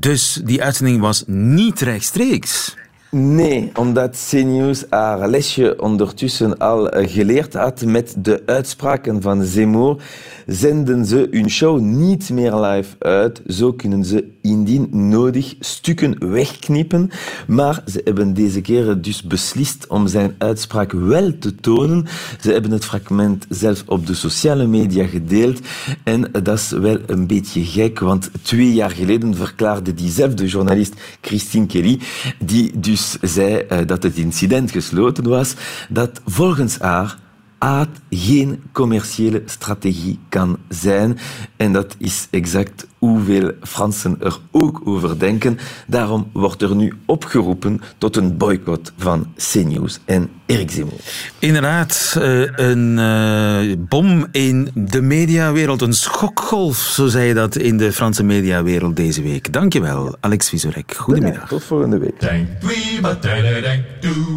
Dus 0.00 0.40
die 0.44 0.62
uitzending 0.62 1.00
was 1.00 1.24
niet 1.26 1.80
rechtstreeks. 1.80 2.76
Nee, 3.16 3.70
omdat 3.74 4.24
CNews 4.28 4.84
haar 4.88 5.28
lesje 5.28 5.80
ondertussen 5.80 6.58
al 6.58 6.90
eh, 6.90 7.10
geleerd 7.10 7.54
had 7.54 7.84
met 7.84 8.14
de 8.18 8.42
uitspraken 8.46 9.22
van 9.22 9.42
Zemmour, 9.42 10.02
zenden 10.46 11.04
ze 11.06 11.28
hun 11.30 11.50
show 11.50 11.80
niet 11.80 12.30
meer 12.30 12.54
live 12.54 12.96
uit. 12.98 13.42
Zo 13.46 13.72
kunnen 13.72 14.04
ze 14.04 14.28
indien 14.42 14.88
nodig 14.90 15.54
stukken 15.60 16.30
wegknippen. 16.32 17.10
Maar 17.46 17.82
ze 17.86 18.00
hebben 18.04 18.34
deze 18.34 18.60
keer 18.60 19.00
dus 19.00 19.22
beslist 19.22 19.86
om 19.86 20.06
zijn 20.06 20.34
uitspraak 20.38 20.92
wel 20.92 21.38
te 21.38 21.54
tonen. 21.54 22.06
Ze 22.40 22.52
hebben 22.52 22.70
het 22.70 22.84
fragment 22.84 23.46
zelf 23.48 23.82
op 23.86 24.06
de 24.06 24.14
sociale 24.14 24.66
media 24.66 25.06
gedeeld. 25.06 25.60
En 26.04 26.30
dat 26.42 26.58
is 26.58 26.70
wel 26.70 26.98
een 27.06 27.26
beetje 27.26 27.64
gek, 27.64 27.98
want 27.98 28.30
twee 28.42 28.72
jaar 28.72 28.90
geleden 28.90 29.34
verklaarde 29.34 29.94
diezelfde 29.94 30.46
journalist 30.46 30.94
Christine 31.20 31.66
Kelly, 31.66 32.00
die 32.38 32.80
dus 32.80 33.16
zei 33.20 33.54
eh, 33.54 33.78
dat 33.86 34.02
het 34.02 34.16
incident 34.16 34.70
gesloten 34.70 35.28
was, 35.28 35.54
dat 35.88 36.20
volgens 36.26 36.78
haar 36.78 37.18
aard 37.58 37.98
geen 38.10 38.62
commerciële 38.72 39.42
strategie 39.46 40.18
kan 40.28 40.58
zijn. 40.68 41.18
En 41.56 41.72
dat 41.72 41.94
is 41.98 42.28
exact 42.30 42.86
hoeveel 43.02 43.52
Fransen 43.62 44.16
er 44.20 44.38
ook 44.50 44.80
over 44.84 45.18
denken. 45.18 45.58
Daarom 45.86 46.30
wordt 46.32 46.62
er 46.62 46.76
nu 46.76 46.92
opgeroepen 47.06 47.80
tot 47.98 48.16
een 48.16 48.36
boycott 48.36 48.92
van 48.96 49.26
CNews 49.36 49.98
en 50.04 50.30
Eric 50.46 50.70
Zemmour. 50.70 50.98
Inderdaad, 51.38 52.16
eh, 52.18 52.40
een 52.40 52.98
uh, 52.98 53.76
bom 53.78 54.26
in 54.32 54.70
de 54.74 55.00
mediawereld, 55.00 55.82
een 55.82 55.92
schokgolf, 55.92 56.76
zo 56.76 57.06
zei 57.06 57.26
je 57.26 57.34
dat 57.34 57.56
in 57.56 57.76
de 57.76 57.92
Franse 57.92 58.22
mediawereld 58.22 58.96
deze 58.96 59.22
week. 59.22 59.52
Dankjewel, 59.52 60.16
Alex 60.20 60.48
Visorek. 60.48 60.94
Goedemiddag. 60.94 61.48
Tot 61.48 61.64
volgende 61.64 61.98
week. 61.98 62.20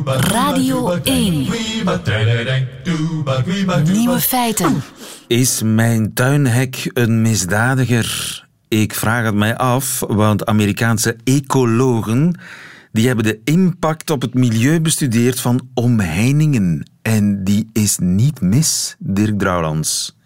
Radio 0.04 0.92
1. 1.04 1.48
Nieuwe 3.84 4.20
feiten. 4.20 4.84
Is 5.28 5.62
mijn 5.64 6.14
tuinhek 6.14 6.92
een 6.94 7.22
misdadiger? 7.22 8.44
Ik 8.68 8.94
vraag 8.94 9.26
het 9.26 9.36
mij 9.36 9.58
af, 9.58 10.00
want 10.08 10.46
Amerikaanse 10.46 11.16
ecologen 11.24 12.40
die 12.92 13.08
hebben 13.08 13.26
de 13.26 13.40
impact 13.44 14.10
op 14.10 14.22
het 14.22 14.34
milieu 14.34 14.82
bestudeerd 14.82 15.40
van 15.40 15.68
omheiningen. 15.74 16.90
En 17.02 17.44
die 17.44 17.70
is 17.74 17.98
niet 18.00 18.42
mis, 18.42 18.96
Dirk 19.00 19.40
Drouwlands. 19.40 20.18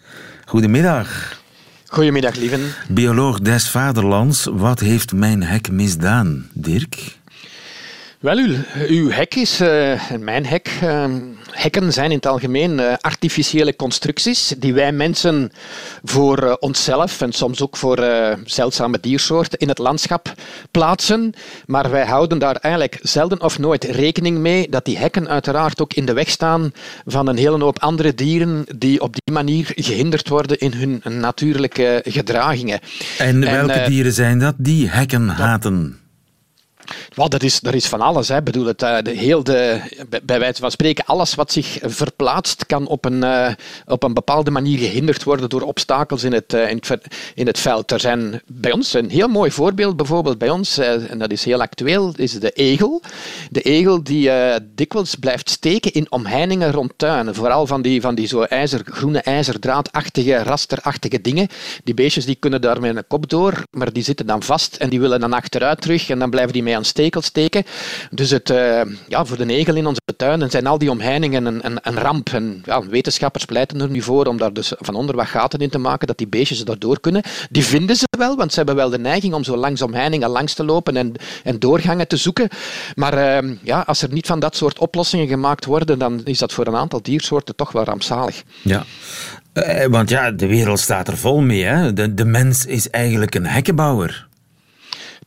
Goedemiddag. 0.45 1.37
Goedemiddag, 1.85 2.35
lieven. 2.35 2.61
Bioloog 2.89 3.39
des 3.39 3.69
Vaderlands, 3.69 4.47
wat 4.51 4.79
heeft 4.79 5.13
mijn 5.13 5.43
hek 5.43 5.71
misdaan, 5.71 6.47
Dirk? 6.53 7.18
Wel, 8.19 8.37
uw, 8.37 8.55
uw 8.87 9.09
hek 9.09 9.35
is, 9.35 9.61
uh, 9.61 10.01
mijn 10.19 10.45
hek, 10.45 10.71
uh, 10.83 11.05
hekken 11.51 11.93
zijn 11.93 12.09
in 12.09 12.15
het 12.15 12.25
algemeen 12.25 12.79
uh, 12.79 12.93
artificiële 13.01 13.75
constructies 13.75 14.53
die 14.57 14.73
wij 14.73 14.91
mensen 14.91 15.51
voor 16.03 16.57
onszelf 16.59 17.21
en 17.21 17.31
soms 17.31 17.61
ook 17.61 17.77
voor 17.77 18.07
zeldzame 18.45 18.99
diersoorten 18.99 19.59
in 19.59 19.67
het 19.67 19.77
landschap 19.77 20.33
plaatsen. 20.71 21.33
Maar 21.65 21.91
wij 21.91 22.05
houden 22.05 22.39
daar 22.39 22.55
eigenlijk 22.55 22.99
zelden 23.01 23.41
of 23.41 23.59
nooit 23.59 23.83
rekening 23.83 24.37
mee 24.37 24.69
dat 24.69 24.85
die 24.85 24.97
hekken 24.97 25.29
uiteraard 25.29 25.81
ook 25.81 25.93
in 25.93 26.05
de 26.05 26.13
weg 26.13 26.29
staan 26.29 26.71
van 27.05 27.27
een 27.27 27.37
hele 27.37 27.63
hoop 27.63 27.79
andere 27.79 28.13
dieren 28.13 28.65
die 28.77 29.01
op 29.01 29.13
die 29.13 29.33
manier 29.33 29.71
gehinderd 29.75 30.29
worden 30.29 30.57
in 30.57 30.73
hun 30.73 31.01
natuurlijke 31.19 32.01
gedragingen. 32.07 32.79
En 33.17 33.39
welke 33.39 33.83
dieren 33.87 34.13
zijn 34.13 34.39
dat 34.39 34.55
die 34.57 34.89
hekken 34.89 35.27
haten? 35.27 35.99
Well, 37.15 37.27
dat, 37.27 37.43
is, 37.43 37.59
dat 37.59 37.73
is 37.73 37.87
van 37.87 38.01
alles. 38.01 38.27
Hè. 38.27 38.41
Bedoel, 38.41 38.65
het, 38.65 38.79
de, 38.79 39.01
heel 39.03 39.43
de, 39.43 39.81
bij 40.23 40.39
wijze 40.39 40.61
van 40.61 40.71
spreken, 40.71 41.05
alles 41.05 41.35
wat 41.35 41.51
zich 41.51 41.77
verplaatst 41.81 42.65
kan 42.65 42.87
op 42.87 43.05
een, 43.05 43.23
uh, 43.23 43.49
op 43.85 44.03
een 44.03 44.13
bepaalde 44.13 44.51
manier 44.51 44.77
gehinderd 44.77 45.23
worden 45.23 45.49
door 45.49 45.61
obstakels 45.61 46.23
in 46.23 46.33
het, 46.33 46.53
uh, 46.53 46.69
in, 47.35 47.47
het, 47.47 47.59
veld. 47.59 47.91
Er 47.91 47.99
zijn 47.99 48.41
bij 48.47 48.71
ons 48.71 48.93
een 48.93 49.09
heel 49.09 49.27
mooi 49.27 49.51
voorbeeld, 49.51 49.95
bijvoorbeeld 49.95 50.37
bij 50.37 50.49
ons, 50.49 50.77
en 50.77 51.17
dat 51.17 51.31
is 51.31 51.45
heel 51.45 51.61
actueel, 51.61 52.13
is 52.15 52.39
de 52.39 52.51
egel. 52.51 53.01
De 53.49 53.61
egel 53.61 54.03
die 54.03 54.31
dikwijls 54.75 55.15
blijft 55.15 55.49
steken 55.49 55.93
in 55.93 56.11
omheiningen 56.11 56.71
rond 56.71 56.93
tuinen. 56.95 57.35
Vooral 57.35 57.67
van 57.67 57.81
die, 57.81 58.01
van 58.01 58.15
die 58.15 58.27
zo 58.27 58.41
ijzer, 58.41 58.81
groene 58.85 59.21
ijzerdraadachtige, 59.21 60.43
rasterachtige 60.43 61.21
dingen. 61.21 61.47
Die 61.83 61.93
beestjes 61.93 62.25
die 62.25 62.35
kunnen 62.35 62.61
daar 62.61 62.81
met 62.81 62.95
een 62.95 63.07
kop 63.07 63.29
door, 63.29 63.63
maar 63.71 63.93
die 63.93 64.03
zitten 64.03 64.25
dan 64.25 64.43
vast 64.43 64.75
en 64.75 64.89
die 64.89 64.99
willen 64.99 65.19
dan 65.19 65.33
achteruit 65.33 65.81
terug 65.81 66.09
en 66.09 66.19
dan 66.19 66.29
blijven 66.29 66.53
die 66.53 66.63
mee 66.63 66.75
aan 66.79 67.21
steken. 67.23 67.63
Dus 68.11 68.29
het, 68.29 68.49
uh, 68.49 68.81
ja, 69.07 69.25
voor 69.25 69.37
de 69.37 69.53
egel 69.53 69.75
in 69.75 69.85
onze 69.85 70.01
tuinen 70.17 70.49
zijn 70.49 70.67
al 70.67 70.77
die 70.77 70.91
omheiningen 70.91 71.65
een, 71.65 71.97
ramp. 71.97 72.29
En 72.29 72.61
ja, 72.65 72.87
wetenschappers 72.87 73.45
pleiten 73.45 73.81
er 73.81 73.89
nu 73.89 74.01
voor 74.01 74.25
om 74.25 74.37
daar 74.37 74.53
dus 74.53 74.73
van 74.77 74.95
onder 74.95 75.15
wat 75.15 75.27
gaten 75.27 75.59
in 75.59 75.69
te 75.69 75.77
maken, 75.77 76.07
dat 76.07 76.17
die 76.17 76.27
beestjes 76.27 76.63
daardoor 76.63 76.99
kunnen. 76.99 77.21
Die 77.49 77.63
vinden 77.63 77.95
ze 77.95 78.05
wel, 78.17 78.35
want 78.35 78.51
ze 78.51 78.57
hebben 78.57 78.75
wel 78.75 78.89
de 78.89 78.99
neiging 78.99 79.33
om 79.33 79.43
zo 79.43 79.57
langs 79.57 79.81
omheiningen 79.81 80.29
langs 80.29 80.53
te 80.53 80.63
lopen 80.63 80.97
en, 80.97 81.13
en 81.43 81.59
doorgangen 81.59 82.07
te 82.07 82.17
zoeken. 82.17 82.47
Maar 82.95 83.43
uh, 83.43 83.51
ja, 83.63 83.79
als 83.79 84.01
er 84.01 84.11
niet 84.11 84.27
van 84.27 84.39
dat 84.39 84.55
soort 84.55 84.79
oplossingen 84.79 85.27
gemaakt 85.27 85.65
worden, 85.65 85.99
dan 85.99 86.21
is 86.23 86.37
dat 86.37 86.53
voor 86.53 86.67
een 86.67 86.75
aantal 86.75 87.01
diersoorten 87.01 87.55
toch 87.55 87.71
wel 87.71 87.83
rampzalig. 87.83 88.43
Ja. 88.61 88.85
Uh, 89.53 89.85
want 89.85 90.09
ja, 90.09 90.31
de 90.31 90.47
wereld 90.47 90.79
staat 90.79 91.07
er 91.07 91.17
vol 91.17 91.41
mee. 91.41 91.63
Hè? 91.63 91.93
De, 91.93 92.13
de 92.13 92.25
mens 92.25 92.65
is 92.65 92.89
eigenlijk 92.89 93.35
een 93.35 93.45
hekkenbouwer. 93.45 94.27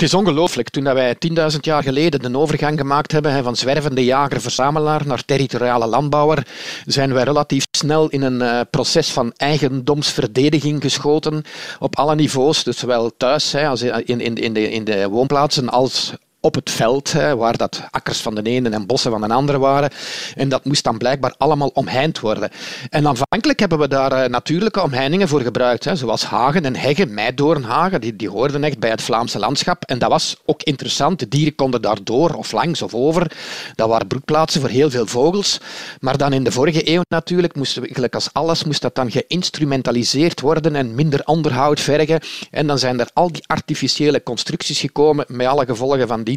Het 0.02 0.12
is 0.12 0.18
ongelooflijk. 0.18 0.68
Toen 0.68 0.84
wij 0.84 1.16
10.000 1.52 1.58
jaar 1.60 1.82
geleden 1.82 2.20
de 2.20 2.38
overgang 2.38 2.78
gemaakt 2.78 3.12
hebben 3.12 3.44
van 3.44 3.56
zwervende 3.56 4.04
jager-verzamelaar 4.04 5.06
naar 5.06 5.24
territoriale 5.24 5.86
landbouwer, 5.86 6.46
zijn 6.86 7.12
wij 7.12 7.22
relatief 7.22 7.64
snel 7.70 8.08
in 8.08 8.22
een 8.22 8.40
uh, 8.40 8.60
proces 8.70 9.10
van 9.10 9.32
eigendomsverdediging 9.36 10.82
geschoten 10.82 11.42
op 11.78 11.96
alle 11.96 12.14
niveaus. 12.14 12.64
Dus 12.64 12.78
zowel 12.78 13.16
thuis, 13.16 13.54
in 13.54 14.84
de 14.84 15.08
woonplaatsen, 15.08 15.68
als 15.68 16.12
op 16.44 16.54
het 16.54 16.70
veld, 16.70 17.12
waar 17.12 17.56
dat 17.56 17.82
akkers 17.90 18.20
van 18.20 18.34
de 18.34 18.42
ene 18.42 18.68
en 18.68 18.86
bossen 18.86 19.10
van 19.10 19.20
de 19.20 19.34
andere 19.34 19.58
waren. 19.58 19.90
En 20.34 20.48
dat 20.48 20.64
moest 20.64 20.84
dan 20.84 20.98
blijkbaar 20.98 21.34
allemaal 21.38 21.68
omheind 21.68 22.20
worden. 22.20 22.50
En 22.90 23.06
aanvankelijk 23.06 23.58
hebben 23.60 23.78
we 23.78 23.88
daar 23.88 24.12
eh, 24.12 24.28
natuurlijke 24.28 24.82
omheiningen 24.82 25.28
voor 25.28 25.40
gebruikt, 25.40 25.84
hè, 25.84 25.96
zoals 25.96 26.24
hagen 26.24 26.64
en 26.64 26.76
heggen, 26.76 27.14
meidoornhagen, 27.14 28.00
die, 28.00 28.16
die 28.16 28.30
hoorden 28.30 28.64
echt 28.64 28.78
bij 28.78 28.90
het 28.90 29.02
Vlaamse 29.02 29.38
landschap. 29.38 29.84
En 29.84 29.98
dat 29.98 30.10
was 30.10 30.36
ook 30.44 30.62
interessant. 30.62 31.18
De 31.18 31.28
dieren 31.28 31.54
konden 31.54 31.82
daar 31.82 31.98
door 32.04 32.34
of 32.34 32.52
langs 32.52 32.82
of 32.82 32.94
over. 32.94 33.32
Dat 33.74 33.88
waren 33.88 34.06
broedplaatsen 34.06 34.60
voor 34.60 34.70
heel 34.70 34.90
veel 34.90 35.06
vogels. 35.06 35.60
Maar 36.00 36.16
dan 36.16 36.32
in 36.32 36.44
de 36.44 36.52
vorige 36.52 36.90
eeuw 36.90 37.02
natuurlijk, 37.08 37.54
moest, 37.54 37.78
gelijk 37.82 38.14
als 38.14 38.32
alles, 38.32 38.64
moest 38.64 38.82
dat 38.82 38.94
dan 38.94 39.10
geïnstrumentaliseerd 39.10 40.40
worden 40.40 40.76
en 40.76 40.94
minder 40.94 41.20
onderhoud 41.24 41.80
vergen. 41.80 42.20
En 42.50 42.66
dan 42.66 42.78
zijn 42.78 43.00
er 43.00 43.10
al 43.12 43.32
die 43.32 43.44
artificiële 43.46 44.22
constructies 44.22 44.80
gekomen 44.80 45.24
met 45.28 45.46
alle 45.46 45.66
gevolgen 45.66 46.08
van 46.08 46.22
die 46.22 46.31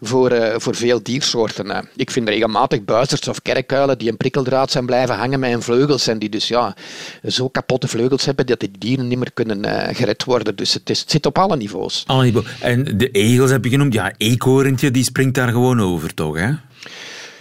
voor, 0.00 0.32
uh, 0.32 0.54
voor 0.56 0.74
veel 0.74 1.02
diersoorten. 1.02 1.88
Ik 1.96 2.10
vind 2.10 2.28
regelmatig 2.28 2.84
buizerds 2.84 3.28
of 3.28 3.42
kerkuilen 3.42 3.98
die 3.98 4.10
een 4.10 4.16
prikkeldraad 4.16 4.70
zijn 4.70 4.86
blijven 4.86 5.16
hangen 5.16 5.40
met 5.40 5.50
hun 5.50 5.62
vleugels 5.62 6.06
en 6.06 6.18
die 6.18 6.28
dus 6.28 6.48
ja, 6.48 6.76
zo 7.26 7.48
kapotte 7.48 7.88
vleugels 7.88 8.24
hebben 8.24 8.46
dat 8.46 8.60
die 8.60 8.70
dieren 8.78 9.08
niet 9.08 9.18
meer 9.18 9.32
kunnen 9.32 9.64
uh, 9.64 9.88
gered 9.92 10.24
worden. 10.24 10.56
Dus 10.56 10.74
het, 10.74 10.90
is, 10.90 11.04
zit 11.06 11.26
op 11.26 11.38
alle 11.38 11.56
niveaus. 11.56 12.04
Alle 12.06 12.24
niveaus. 12.24 12.46
En 12.60 12.98
de 12.98 13.10
egels 13.10 13.50
heb 13.50 13.64
je 13.64 13.70
genoemd. 13.70 13.92
Ja, 13.92 14.12
eekhoorntje 14.16 14.90
die 14.90 15.04
springt 15.04 15.34
daar 15.34 15.48
gewoon 15.48 15.80
over, 15.80 16.14
toch? 16.14 16.36
Hè? 16.36 16.50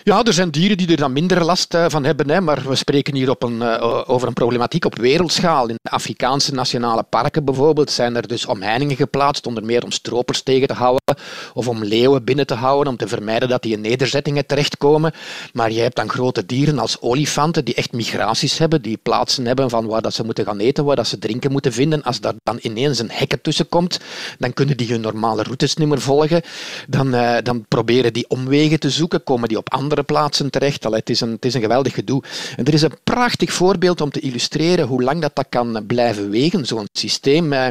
Ja, 0.07 0.23
er 0.23 0.33
zijn 0.33 0.51
dieren 0.51 0.77
die 0.77 0.91
er 0.91 0.97
dan 0.97 1.13
minder 1.13 1.45
last 1.45 1.73
uh, 1.73 1.85
van 1.87 2.03
hebben, 2.03 2.43
maar 2.43 2.63
we 2.67 2.75
spreken 2.75 3.15
hier 3.15 3.29
op 3.29 3.43
een, 3.43 3.55
uh, 3.55 4.03
over 4.05 4.27
een 4.27 4.33
problematiek 4.33 4.85
op 4.85 4.97
wereldschaal. 4.97 5.67
In 5.67 5.79
Afrikaanse 5.89 6.53
nationale 6.53 7.03
parken 7.03 7.45
bijvoorbeeld 7.45 7.91
zijn 7.91 8.15
er 8.15 8.27
dus 8.27 8.45
omheiningen 8.45 8.95
geplaatst, 8.95 9.47
onder 9.47 9.65
meer 9.65 9.83
om 9.83 9.91
stropers 9.91 10.41
tegen 10.41 10.67
te 10.67 10.73
houden 10.73 11.15
of 11.53 11.67
om 11.67 11.83
leeuwen 11.83 12.23
binnen 12.23 12.47
te 12.47 12.53
houden, 12.53 12.91
om 12.91 12.97
te 12.97 13.07
vermijden 13.07 13.49
dat 13.49 13.61
die 13.61 13.73
in 13.73 13.81
nederzettingen 13.81 14.45
terechtkomen. 14.45 15.13
Maar 15.53 15.71
je 15.71 15.81
hebt 15.81 15.95
dan 15.95 16.09
grote 16.09 16.45
dieren 16.45 16.79
als 16.79 17.01
olifanten 17.01 17.65
die 17.65 17.75
echt 17.75 17.91
migraties 17.91 18.57
hebben, 18.57 18.81
die 18.81 18.97
plaatsen 19.03 19.45
hebben 19.45 19.69
van 19.69 19.85
waar 19.85 20.01
dat 20.01 20.13
ze 20.13 20.23
moeten 20.23 20.45
gaan 20.45 20.59
eten, 20.59 20.85
waar 20.85 20.95
dat 20.95 21.07
ze 21.07 21.19
drinken 21.19 21.51
moeten 21.51 21.73
vinden. 21.73 22.03
Als 22.03 22.19
daar 22.19 22.33
dan 22.43 22.59
ineens 22.61 22.99
een 22.99 23.11
hekken 23.11 23.41
tussen 23.41 23.69
komt, 23.69 23.99
dan 24.39 24.53
kunnen 24.53 24.77
die 24.77 24.91
hun 24.91 25.01
normale 25.01 25.43
routes 25.43 25.75
niet 25.75 25.87
meer 25.87 26.01
volgen. 26.01 26.41
Dan, 26.87 27.15
uh, 27.15 27.37
dan 27.43 27.65
proberen 27.67 28.13
die 28.13 28.29
omwegen 28.29 28.79
te 28.79 28.89
zoeken, 28.89 29.23
komen 29.23 29.47
die 29.47 29.57
op 29.57 29.73
andere 29.73 29.95
plaatsen 30.03 30.49
terecht. 30.49 30.86
Allee, 30.86 30.99
het, 30.99 31.10
is 31.10 31.21
een, 31.21 31.31
het 31.31 31.45
is 31.45 31.53
een 31.53 31.62
geweldig 31.62 31.93
gedoe. 31.93 32.23
En 32.55 32.65
er 32.65 32.73
is 32.73 32.81
een 32.81 32.97
prachtig 33.03 33.53
voorbeeld 33.53 34.01
om 34.01 34.10
te 34.10 34.19
illustreren 34.19 34.88
hoe 34.88 35.03
lang 35.03 35.21
dat, 35.21 35.36
dat 35.36 35.45
kan 35.49 35.83
blijven 35.88 36.29
wegen, 36.29 36.65
zo'n 36.65 36.88
systeem. 36.91 37.53
Eh, 37.53 37.67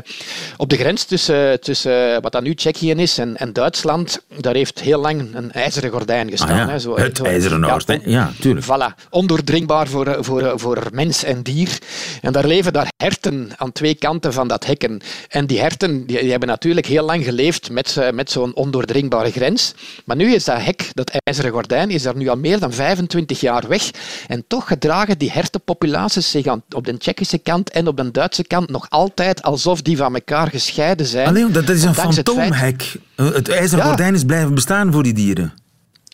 op 0.57 0.71
de 0.71 0.77
grens 0.77 1.05
tussen, 1.05 1.61
tussen 1.61 2.23
wat 2.23 2.33
dan 2.33 2.43
nu 2.43 2.55
Tsjechië 2.55 2.91
is 2.91 3.19
en, 3.19 3.37
en 3.37 3.53
Duitsland, 3.53 4.23
daar 4.41 4.55
heeft 4.55 4.81
heel 4.81 5.01
lang 5.01 5.35
een 5.35 5.53
ijzeren 5.53 5.91
gordijn 5.91 6.31
gestaan. 6.31 6.51
Ah, 6.51 6.57
ja. 6.57 6.69
hè, 6.69 6.79
zo, 6.79 6.97
het 6.97 7.17
zo, 7.17 7.25
ijzeren 7.25 7.61
ja, 7.61 7.69
gordijn, 7.69 8.03
ja, 8.05 8.33
tuurlijk. 8.41 8.67
Voilà, 8.67 9.09
ondoordringbaar 9.11 9.89
voor, 9.89 10.17
voor, 10.21 10.53
voor 10.55 10.83
mens 10.93 11.25
en 11.25 11.43
dier. 11.43 11.79
En 12.23 12.33
daar 12.33 12.47
leven 12.47 12.73
daar 12.73 12.89
herten 12.97 13.51
aan 13.57 13.73
twee 13.73 13.95
kanten 13.95 14.33
van 14.33 14.49
dat 14.49 14.67
hekken. 14.67 15.01
En 15.29 15.47
die 15.47 15.61
herten 15.61 16.07
die, 16.07 16.19
die 16.21 16.31
hebben 16.31 16.49
natuurlijk 16.49 16.87
heel 16.87 17.05
lang 17.05 17.25
geleefd 17.25 17.71
met, 17.71 18.11
met 18.13 18.31
zo'n 18.31 18.55
ondoordringbare 18.55 19.31
grens. 19.31 19.75
Maar 20.05 20.17
nu 20.17 20.35
is 20.35 20.45
dat 20.45 20.63
hek, 20.63 20.91
dat 20.93 21.11
ijzeren 21.25 21.51
gordijn, 21.51 21.91
is 21.91 22.03
daar 22.03 22.16
waren 22.17 22.41
nu 22.43 22.51
al 22.51 22.51
meer 22.51 22.61
dan 22.61 22.73
25 22.73 23.41
jaar 23.41 23.69
weg. 23.69 23.91
En 24.27 24.45
toch 24.49 24.67
gedragen 24.67 25.19
die 25.19 25.31
hertenpopulaties 25.31 26.31
zich 26.31 26.47
aan, 26.47 26.63
op 26.71 26.85
de 26.85 26.97
Tsjechische 26.97 27.39
kant 27.39 27.71
en 27.71 27.87
op 27.87 27.97
de 27.97 28.11
Duitse 28.11 28.45
kant 28.45 28.71
nog 28.71 28.87
altijd 28.89 29.43
alsof 29.43 29.83
die 29.83 29.97
van 29.97 30.15
elkaar 30.15 30.49
gescheiden 30.49 31.07
zijn. 31.07 31.27
Alleen, 31.27 31.53
dat 31.53 31.69
is 31.69 31.83
een 31.83 31.95
fantoomhek. 31.95 32.97
Het, 33.17 33.35
het 33.35 33.49
ijzeren 33.49 33.85
gordijn 33.85 34.15
is 34.15 34.25
blijven 34.25 34.55
bestaan 34.55 34.93
voor 34.93 35.03
die 35.03 35.15
dieren. 35.15 35.53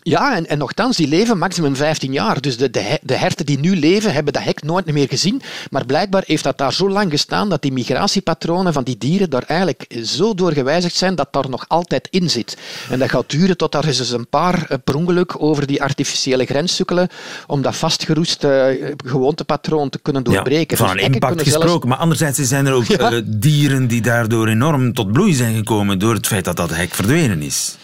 Ja, 0.03 0.35
en, 0.35 0.47
en 0.47 0.57
nogthans, 0.57 0.97
die 0.97 1.07
leven 1.07 1.37
maximum 1.37 1.75
15 1.75 2.13
jaar. 2.13 2.41
Dus 2.41 2.57
de, 2.57 2.69
de, 2.69 2.99
de 3.01 3.15
herten 3.15 3.45
die 3.45 3.59
nu 3.59 3.75
leven, 3.75 4.13
hebben 4.13 4.33
dat 4.33 4.43
hek 4.43 4.63
nooit 4.63 4.91
meer 4.91 5.07
gezien. 5.07 5.41
Maar 5.69 5.85
blijkbaar 5.85 6.23
heeft 6.25 6.43
dat 6.43 6.57
daar 6.57 6.73
zo 6.73 6.89
lang 6.89 7.11
gestaan 7.11 7.49
dat 7.49 7.61
die 7.61 7.71
migratiepatronen 7.71 8.73
van 8.73 8.83
die 8.83 8.97
dieren 8.97 9.29
daar 9.29 9.43
eigenlijk 9.47 9.85
zo 10.03 10.33
door 10.33 10.51
gewijzigd 10.53 10.95
zijn 10.95 11.15
dat 11.15 11.27
daar 11.31 11.49
nog 11.49 11.65
altijd 11.67 12.07
in 12.11 12.29
zit. 12.29 12.57
En 12.89 12.99
dat 12.99 13.09
gaat 13.09 13.29
duren 13.29 13.57
tot 13.57 13.71
daar 13.71 13.85
eens 13.85 14.11
een 14.11 14.27
paar 14.27 14.55
uh, 14.55 14.77
per 14.83 14.95
ongeluk 14.95 15.41
over 15.41 15.67
die 15.67 15.81
artificiële 15.81 16.45
grens 16.45 16.75
sukkelen 16.75 17.07
om 17.47 17.61
dat 17.61 17.75
vastgeroeste 17.75 18.77
uh, 18.81 18.91
gewoontepatroon 19.05 19.89
te 19.89 19.99
kunnen 19.99 20.23
doorbreken. 20.23 20.77
Ja, 20.77 20.85
van 20.85 20.95
dus 20.95 21.05
een 21.05 21.13
impact 21.13 21.41
gesproken. 21.41 21.69
Zelfs... 21.69 21.85
Maar 21.85 21.97
anderzijds 21.97 22.39
zijn 22.39 22.65
er 22.65 22.73
ook 22.73 22.85
ja. 22.97 23.11
uh, 23.11 23.21
dieren 23.25 23.87
die 23.87 24.01
daardoor 24.01 24.47
enorm 24.47 24.93
tot 24.93 25.11
bloei 25.11 25.33
zijn 25.33 25.55
gekomen 25.55 25.99
door 25.99 26.13
het 26.13 26.27
feit 26.27 26.45
dat 26.45 26.57
dat 26.57 26.75
hek 26.75 26.93
verdwenen 26.93 27.41
is. 27.41 27.77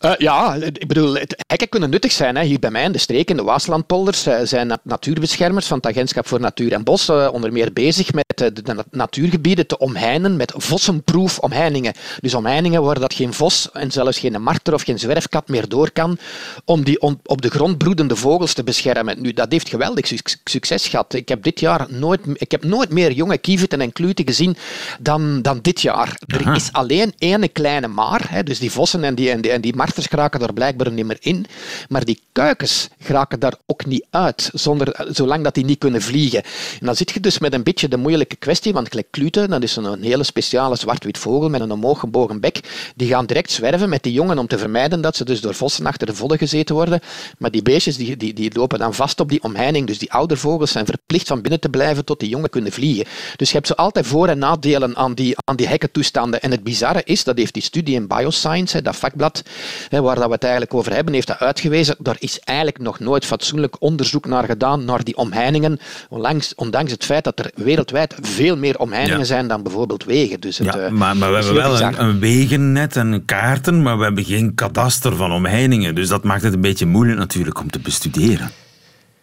Uh, 0.00 0.12
ja, 0.16 0.54
ik 0.54 0.86
bedoel, 0.86 1.16
hekken 1.46 1.68
kunnen 1.68 1.90
nuttig 1.90 2.12
zijn. 2.12 2.36
Hè. 2.36 2.44
Hier 2.44 2.58
bij 2.58 2.70
mij 2.70 2.84
in 2.84 2.92
de 2.92 2.98
streek, 2.98 3.30
in 3.30 3.36
de 3.36 3.42
Waaslandpolders, 3.42 4.26
uh, 4.26 4.38
zijn 4.42 4.78
natuurbeschermers 4.82 5.66
van 5.66 5.76
het 5.76 5.86
Agentschap 5.86 6.26
voor 6.26 6.40
Natuur 6.40 6.72
en 6.72 6.84
Bos 6.84 7.08
uh, 7.08 7.28
onder 7.32 7.52
meer 7.52 7.72
bezig 7.72 8.12
met 8.12 8.24
de, 8.34 8.52
de, 8.52 8.84
natuurgebieden 8.90 9.66
te 9.66 9.78
omheinen 9.78 10.36
met 10.36 10.52
vossenproef 10.56 11.38
omheiningen. 11.38 11.92
Dus 12.20 12.34
omheiningen 12.34 12.82
waar 12.82 12.98
dat 13.00 13.14
geen 13.14 13.34
vos 13.34 13.68
en 13.72 13.90
zelfs 13.90 14.18
geen 14.18 14.42
marter 14.42 14.74
of 14.74 14.82
geen 14.82 14.98
zwerfkat 14.98 15.48
meer 15.48 15.68
door 15.68 15.90
kan 15.90 16.18
om 16.64 16.84
die 16.84 17.00
on, 17.00 17.20
op 17.24 17.42
de 17.42 17.50
grond 17.50 17.78
broedende 17.78 18.16
vogels 18.16 18.52
te 18.52 18.64
beschermen. 18.64 19.22
Nu, 19.22 19.32
dat 19.32 19.52
heeft 19.52 19.68
geweldig 19.68 20.06
su 20.06 20.18
succes 20.44 20.86
gehad. 20.86 21.14
Ik 21.14 21.28
heb 21.28 21.42
dit 21.42 21.60
jaar 21.60 21.86
nooit, 21.88 22.20
ik 22.34 22.50
heb 22.50 22.64
nooit 22.64 22.90
meer 22.90 23.12
jonge 23.12 23.38
kieviten 23.38 23.80
en 23.80 23.92
kluten 23.92 24.26
gezien 24.26 24.56
dan, 25.00 25.42
dan 25.42 25.58
dit 25.62 25.80
jaar. 25.80 26.18
Er 26.26 26.54
is 26.54 26.72
alleen 26.72 27.12
ene 27.18 27.48
kleine 27.48 27.88
maar, 27.88 28.26
hè, 28.28 28.42
dus 28.42 28.58
die 28.58 28.70
vossen 28.70 29.04
en 29.04 29.14
die, 29.14 29.30
en 29.30 29.40
die, 29.40 29.50
en 29.50 29.60
die 29.60 29.74
marters 29.74 29.86
geraken 29.94 30.40
daar 30.40 30.52
blijkbaar 30.52 30.92
niet 30.92 31.06
meer 31.06 31.18
in. 31.20 31.46
Maar 31.88 32.04
die 32.04 32.20
kuikens 32.32 32.88
geraken 32.98 33.40
daar 33.40 33.54
ook 33.66 33.86
niet 33.86 34.06
uit, 34.10 34.50
zonder, 34.52 35.06
zolang 35.10 35.44
dat 35.44 35.54
die 35.54 35.64
niet 35.64 35.78
kunnen 35.78 36.02
vliegen. 36.02 36.42
En 36.80 36.86
dan 36.86 36.96
zit 36.96 37.10
je 37.10 37.20
dus 37.20 37.38
met 37.38 37.52
een 37.52 37.62
beetje 37.62 37.88
de 37.88 37.96
moeilijke 37.96 38.36
kwestie, 38.36 38.72
want 38.72 38.88
gelijk 38.88 39.08
dat 39.48 39.62
is 39.62 39.76
een 39.76 40.02
hele 40.02 40.24
speciale 40.24 40.76
zwart-wit 40.76 41.18
vogel 41.18 41.48
met 41.48 41.60
een 41.60 41.70
omhoog 41.70 42.00
gebogen 42.00 42.40
bek, 42.40 42.60
die 42.96 43.08
gaan 43.08 43.26
direct 43.26 43.50
zwerven 43.50 43.88
met 43.88 44.02
die 44.02 44.12
jongen 44.12 44.38
om 44.38 44.46
te 44.46 44.58
vermijden 44.58 45.00
dat 45.00 45.16
ze 45.16 45.24
dus 45.24 45.40
door 45.40 45.54
vossen 45.54 45.86
achter 45.86 46.06
de 46.06 46.14
vodden 46.14 46.38
gezeten 46.38 46.74
worden. 46.74 47.00
Maar 47.38 47.50
die 47.50 47.62
beestjes 47.62 47.96
die, 47.96 48.16
die, 48.16 48.34
die 48.34 48.50
lopen 48.54 48.78
dan 48.78 48.94
vast 48.94 49.20
op 49.20 49.28
die 49.28 49.42
omheining, 49.42 49.86
dus 49.86 49.98
die 49.98 50.12
oudervogels 50.12 50.70
zijn 50.70 50.86
verplicht 50.86 51.26
van 51.26 51.40
binnen 51.40 51.60
te 51.60 51.68
blijven 51.68 52.04
tot 52.04 52.20
die 52.20 52.28
jongen 52.28 52.50
kunnen 52.50 52.72
vliegen. 52.72 53.04
Dus 53.36 53.48
je 53.48 53.54
hebt 53.54 53.66
zo 53.66 53.72
altijd 53.72 54.06
voor- 54.06 54.28
en 54.28 54.38
nadelen 54.38 54.96
aan 54.96 55.14
die, 55.14 55.36
aan 55.44 55.56
die 55.56 55.68
hekkentoestanden. 55.68 56.40
En 56.42 56.50
het 56.50 56.62
bizarre 56.62 57.02
is, 57.04 57.24
dat 57.24 57.36
heeft 57.36 57.54
die 57.54 57.62
studie 57.62 57.94
in 57.94 58.06
Bioscience, 58.06 58.82
dat 58.82 58.96
vakblad, 58.96 59.42
waar 59.90 60.14
dat 60.14 60.26
we 60.26 60.32
het 60.32 60.42
eigenlijk 60.42 60.74
over 60.74 60.94
hebben, 60.94 61.14
heeft 61.14 61.26
dat 61.26 61.38
uitgewezen. 61.38 61.96
Daar 61.98 62.16
is 62.18 62.40
eigenlijk 62.40 62.78
nog 62.78 62.98
nooit 62.98 63.24
fatsoenlijk 63.24 63.76
onderzoek 63.78 64.26
naar 64.26 64.44
gedaan, 64.44 64.84
naar 64.84 65.04
die 65.04 65.16
omheiningen, 65.16 65.78
ondanks, 66.08 66.54
ondanks 66.54 66.92
het 66.92 67.04
feit 67.04 67.24
dat 67.24 67.38
er 67.38 67.50
wereldwijd 67.54 68.14
veel 68.20 68.56
meer 68.56 68.78
omheiningen 68.78 69.18
ja. 69.18 69.24
zijn 69.24 69.48
dan 69.48 69.62
bijvoorbeeld 69.62 70.04
wegen. 70.04 70.40
Dus 70.40 70.58
het, 70.58 70.74
ja, 70.74 70.90
maar, 70.90 71.16
maar 71.16 71.30
we 71.30 71.36
hebben 71.36 71.54
wel 71.54 71.80
een, 71.80 72.00
een, 72.02 72.18
wegennet 72.18 72.96
en 72.96 73.22
kaarten, 73.24 73.82
maar 73.82 73.98
we 73.98 74.04
hebben 74.04 74.24
geen 74.24 74.54
kadaster 74.54 75.16
van 75.16 75.32
omheiningen. 75.32 75.94
Dus 75.94 76.08
dat 76.08 76.24
maakt 76.24 76.42
het 76.42 76.54
een 76.54 76.60
beetje 76.60 76.86
moeilijk 76.86 77.18
natuurlijk 77.18 77.60
om 77.60 77.70
te 77.70 77.78
bestuderen. 77.78 78.50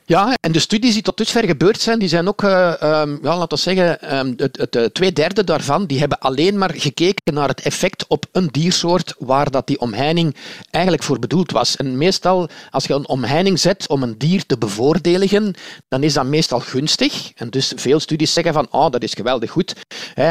Ja, 0.08 0.34
en 0.41 0.52
de 0.52 0.60
studies 0.60 0.94
die 0.94 1.02
tot 1.02 1.18
dusver 1.18 1.46
gebeurd 1.46 1.82
zijn, 1.82 2.00
die 2.00 2.08
zijn 2.08 2.28
ook, 2.28 2.44
uh, 2.44 2.74
um, 2.82 3.20
ja, 3.22 3.38
laten 3.38 3.58
we 3.58 3.63
zeggen, 3.63 4.18
um, 4.18 4.34
het, 4.38 4.58
het, 4.58 4.74
het, 4.74 4.94
twee 4.94 5.13
derde 5.13 5.44
daarvan, 5.44 5.86
die 5.86 6.00
hebben 6.00 6.20
alleen 6.20 6.58
maar 6.58 6.74
gekeken 6.76 7.34
naar 7.34 7.48
het 7.48 7.62
effect 7.62 8.06
op 8.08 8.26
een 8.32 8.48
diersoort 8.48 9.15
waar 9.18 9.52
dat 9.52 9.68
die 9.68 9.80
omheining 9.80 10.36
eigenlijk 10.72 11.04
voor 11.04 11.20
bedoeld 11.20 11.52
was. 11.52 11.76
En 11.76 11.98
meestal, 11.98 12.50
als 12.70 12.86
je 12.86 12.94
een 12.94 13.08
omheining 13.08 13.60
zet 13.60 13.89
om 13.89 14.04
een 14.04 14.18
dier 14.18 14.46
te 14.46 14.58
bevoordeligen, 14.58 15.54
dan 15.88 16.04
is 16.04 16.13
dat 16.13 16.26
meestal 16.26 16.60
gunstig. 16.60 17.32
En 17.36 17.50
dus 17.50 17.74
veel 17.76 18.00
studies 18.00 18.34
zeggen 18.34 18.54
van, 18.54 18.68
oh, 18.72 18.91
dat 18.91 19.04
is 19.04 19.13
geweldig 19.13 19.52
goed. 19.52 19.76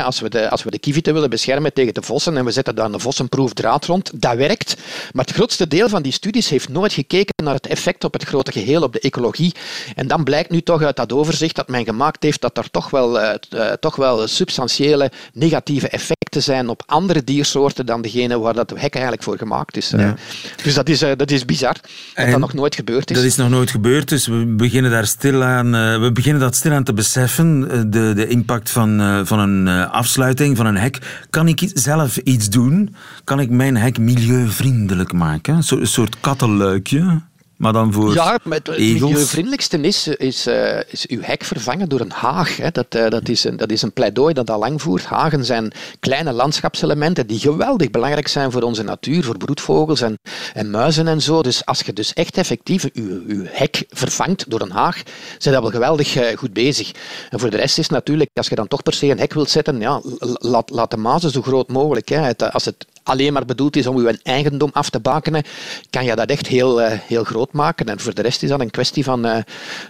Als, 0.04 0.20
we 0.20 0.28
de, 0.30 0.50
als 0.50 0.62
we 0.62 0.70
de 0.70 0.78
kievieten 0.78 1.14
willen 1.14 1.30
beschermen 1.30 1.72
tegen 1.72 1.94
de 1.94 2.02
vossen 2.02 2.36
en 2.36 2.44
we 2.44 2.50
zetten 2.50 2.74
daar 2.74 2.92
een 2.92 3.00
vossenproef 3.00 3.52
draad 3.52 3.84
rond, 3.84 4.10
dat 4.22 4.36
werkt. 4.36 4.76
Maar 5.12 5.24
het 5.24 5.34
grootste 5.34 5.68
deel 5.68 5.88
van 5.88 6.02
die 6.02 6.12
studies 6.12 6.48
heeft 6.48 6.68
nooit 6.68 6.92
gekeken 6.92 7.33
naar 7.44 7.54
het 7.54 7.66
effect 7.66 8.04
op 8.04 8.12
het 8.12 8.24
grote 8.24 8.52
geheel, 8.52 8.82
op 8.82 8.92
de 8.92 9.00
ecologie. 9.00 9.54
En 9.94 10.06
dan 10.06 10.24
blijkt 10.24 10.50
nu 10.50 10.60
toch 10.60 10.82
uit 10.82 10.96
dat 10.96 11.12
overzicht 11.12 11.56
dat 11.56 11.68
men 11.68 11.84
gemaakt 11.84 12.22
heeft 12.22 12.40
dat 12.40 12.58
er 12.58 12.70
toch 12.70 12.90
wel, 12.90 13.20
uh, 13.20 13.34
uh, 13.54 13.72
toch 13.72 13.96
wel 13.96 14.26
substantiële 14.26 15.10
negatieve 15.32 15.88
effecten 15.88 16.42
zijn 16.42 16.68
op 16.68 16.82
andere 16.86 17.24
diersoorten 17.24 17.86
dan 17.86 18.02
degene 18.02 18.38
waar 18.38 18.54
dat 18.54 18.70
hek 18.70 18.94
eigenlijk 18.94 19.22
voor 19.22 19.38
gemaakt 19.38 19.76
is. 19.76 19.90
Ja. 19.90 20.14
Dus 20.62 20.74
dat 20.74 20.88
is, 20.88 20.98
dat 20.98 21.30
is 21.30 21.44
bizar, 21.44 21.72
dat 21.72 21.82
en 22.14 22.30
dat 22.30 22.40
nog 22.40 22.52
nooit 22.52 22.74
gebeurd 22.74 23.10
is. 23.10 23.16
Dat 23.16 23.24
is 23.26 23.36
nog 23.36 23.50
nooit 23.50 23.70
gebeurd, 23.70 24.08
dus 24.08 24.26
we 24.26 24.44
beginnen 24.46 24.90
daar 24.90 25.06
stil 25.06 25.42
aan, 25.42 25.70
we 26.00 26.10
beginnen 26.12 26.40
dat 26.40 26.54
stil 26.54 26.72
aan 26.72 26.84
te 26.84 26.92
beseffen, 26.92 27.60
de, 27.90 28.12
de 28.14 28.26
impact 28.28 28.70
van, 28.70 29.22
van 29.26 29.38
een 29.38 29.68
afsluiting, 29.88 30.56
van 30.56 30.66
een 30.66 30.76
hek. 30.76 30.98
Kan 31.30 31.48
ik 31.48 31.70
zelf 31.72 32.16
iets 32.16 32.48
doen? 32.48 32.94
Kan 33.24 33.40
ik 33.40 33.50
mijn 33.50 33.76
hek 33.76 33.98
milieuvriendelijk 33.98 35.12
maken? 35.12 35.62
Een 35.68 35.86
soort 35.86 36.20
kattenluikje? 36.20 37.20
Maar 37.64 37.72
dan 37.72 37.92
voor 37.92 38.14
ja, 38.14 38.38
het 38.48 38.68
milieuvriendelijkste 38.68 39.80
is, 39.80 40.06
is, 40.06 40.46
uh, 40.46 40.80
is 40.88 41.06
uw 41.06 41.20
hek 41.20 41.44
vervangen 41.44 41.88
door 41.88 42.00
een 42.00 42.10
haag. 42.10 42.56
Hè. 42.56 42.70
Dat, 42.70 42.94
uh, 42.94 43.08
dat, 43.08 43.28
is 43.28 43.44
een, 43.44 43.56
dat 43.56 43.70
is 43.70 43.82
een 43.82 43.92
pleidooi 43.92 44.34
dat 44.34 44.50
al 44.50 44.58
lang 44.58 44.82
voert. 44.82 45.04
Hagen 45.04 45.44
zijn 45.44 45.72
kleine 46.00 46.32
landschapselementen 46.32 47.26
die 47.26 47.38
geweldig 47.38 47.90
belangrijk 47.90 48.28
zijn 48.28 48.50
voor 48.50 48.62
onze 48.62 48.82
natuur, 48.82 49.24
voor 49.24 49.36
broedvogels 49.36 50.00
en, 50.00 50.18
en 50.54 50.70
muizen 50.70 51.08
en 51.08 51.22
zo. 51.22 51.42
Dus 51.42 51.66
als 51.66 51.80
je 51.80 51.92
dus 51.92 52.12
echt 52.12 52.36
effectief 52.36 52.88
uw, 52.92 53.22
uw 53.26 53.44
hek 53.48 53.84
vervangt 53.88 54.50
door 54.50 54.60
een 54.60 54.70
haag, 54.70 55.02
zijn 55.38 55.54
dat 55.54 55.62
wel 55.62 55.72
geweldig 55.72 56.16
uh, 56.16 56.36
goed 56.36 56.52
bezig. 56.52 56.92
En 57.30 57.40
voor 57.40 57.50
de 57.50 57.56
rest 57.56 57.78
is 57.78 57.88
natuurlijk, 57.88 58.30
als 58.34 58.48
je 58.48 58.54
dan 58.54 58.68
toch 58.68 58.82
per 58.82 58.94
se 58.94 59.06
een 59.06 59.18
hek 59.18 59.34
wilt 59.34 59.50
zetten, 59.50 59.80
ja, 59.80 60.00
laat, 60.38 60.70
laat 60.70 60.90
de 60.90 60.96
mazen 60.96 61.30
zo 61.30 61.42
groot 61.42 61.68
mogelijk. 61.68 62.08
Hè. 62.08 62.18
Het, 62.18 62.52
als 62.52 62.64
het 62.64 62.86
alleen 63.04 63.32
maar 63.32 63.44
bedoeld 63.44 63.76
is 63.76 63.86
om 63.86 63.96
uw 63.96 64.12
eigendom 64.22 64.70
af 64.72 64.90
te 64.90 65.00
bakenen, 65.00 65.42
kan 65.90 66.04
je 66.04 66.16
dat 66.16 66.28
echt 66.28 66.46
heel, 66.46 66.80
uh, 66.80 66.86
heel 66.90 67.24
groot 67.24 67.52
maken. 67.52 67.86
En 67.86 68.00
voor 68.00 68.14
de 68.14 68.22
rest 68.22 68.42
is 68.42 68.48
dat 68.48 68.60
een 68.60 68.70
kwestie 68.70 69.04
van, 69.04 69.26
uh, 69.26 69.36